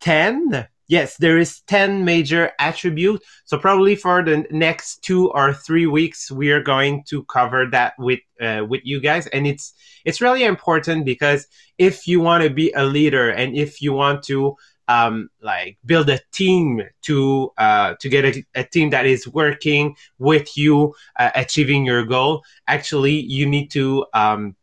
ten. 0.00 0.68
Yes, 0.86 1.16
there 1.16 1.38
is 1.38 1.60
ten 1.62 2.04
major 2.04 2.52
attribute. 2.60 3.22
So 3.44 3.58
probably 3.58 3.96
for 3.96 4.22
the 4.22 4.46
next 4.50 5.02
two 5.02 5.30
or 5.30 5.54
three 5.54 5.86
weeks, 5.86 6.30
we 6.30 6.52
are 6.52 6.62
going 6.62 7.02
to 7.08 7.24
cover 7.24 7.66
that 7.72 7.94
with 7.98 8.20
uh, 8.40 8.64
with 8.68 8.82
you 8.84 9.00
guys, 9.00 9.26
and 9.26 9.44
it's 9.44 9.74
it's 10.04 10.20
really 10.20 10.44
important 10.44 11.04
because 11.04 11.48
if 11.78 12.06
you 12.06 12.20
want 12.20 12.44
to 12.44 12.50
be 12.50 12.70
a 12.72 12.84
leader 12.84 13.30
and 13.30 13.56
if 13.56 13.82
you 13.82 13.92
want 13.92 14.22
to 14.24 14.56
um, 14.90 15.30
like 15.40 15.78
build 15.86 16.10
a 16.10 16.18
team 16.32 16.82
to 17.02 17.52
uh, 17.58 17.94
to 18.00 18.08
get 18.08 18.24
a, 18.24 18.44
a, 18.56 18.64
team 18.64 18.90
that 18.90 19.06
is 19.06 19.28
working 19.28 19.94
with 20.18 20.56
you 20.56 20.94
uh, 21.18 21.30
achieving 21.34 21.84
your 21.86 22.04
goal 22.04 22.42
actually 22.66 23.20
you 23.20 23.46
need 23.46 23.70
to 23.70 24.04
um, 24.14 24.56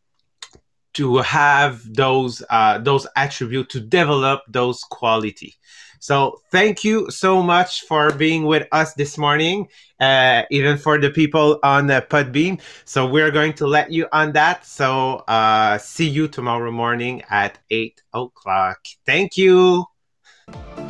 to 0.94 1.18
have 1.20 1.82
those 1.94 2.44
uh, 2.50 2.78
those 2.80 3.08
attributes 3.16 3.72
to 3.72 3.80
develop 3.80 4.42
those 4.50 4.82
quality 4.84 5.56
so 6.00 6.42
thank 6.52 6.84
you 6.84 7.10
so 7.10 7.42
much 7.42 7.82
for 7.82 8.12
being 8.14 8.44
with 8.46 8.68
us 8.72 8.94
this 8.94 9.18
morning, 9.18 9.68
uh, 10.00 10.44
even 10.52 10.78
for 10.78 11.00
the 11.00 11.10
people 11.10 11.60
on 11.64 11.88
the 11.88 12.06
Podbean. 12.08 12.62
So 12.86 13.08
we're 13.08 13.32
going 13.32 13.54
to 13.54 13.68
let 13.68 13.92
you 13.92 14.08
on 14.12 14.34
that. 14.34 14.64
So 14.66 15.24
uh, 15.28 15.80
see 15.80 16.08
you 16.08 16.28
tomorrow 16.28 16.72
morning 16.72 17.24
at 17.30 17.58
eight 17.72 18.02
o'clock. 18.14 18.78
Thank 19.08 19.38
you. 19.38 19.86
Thank 20.50 20.78
you. 20.78 20.87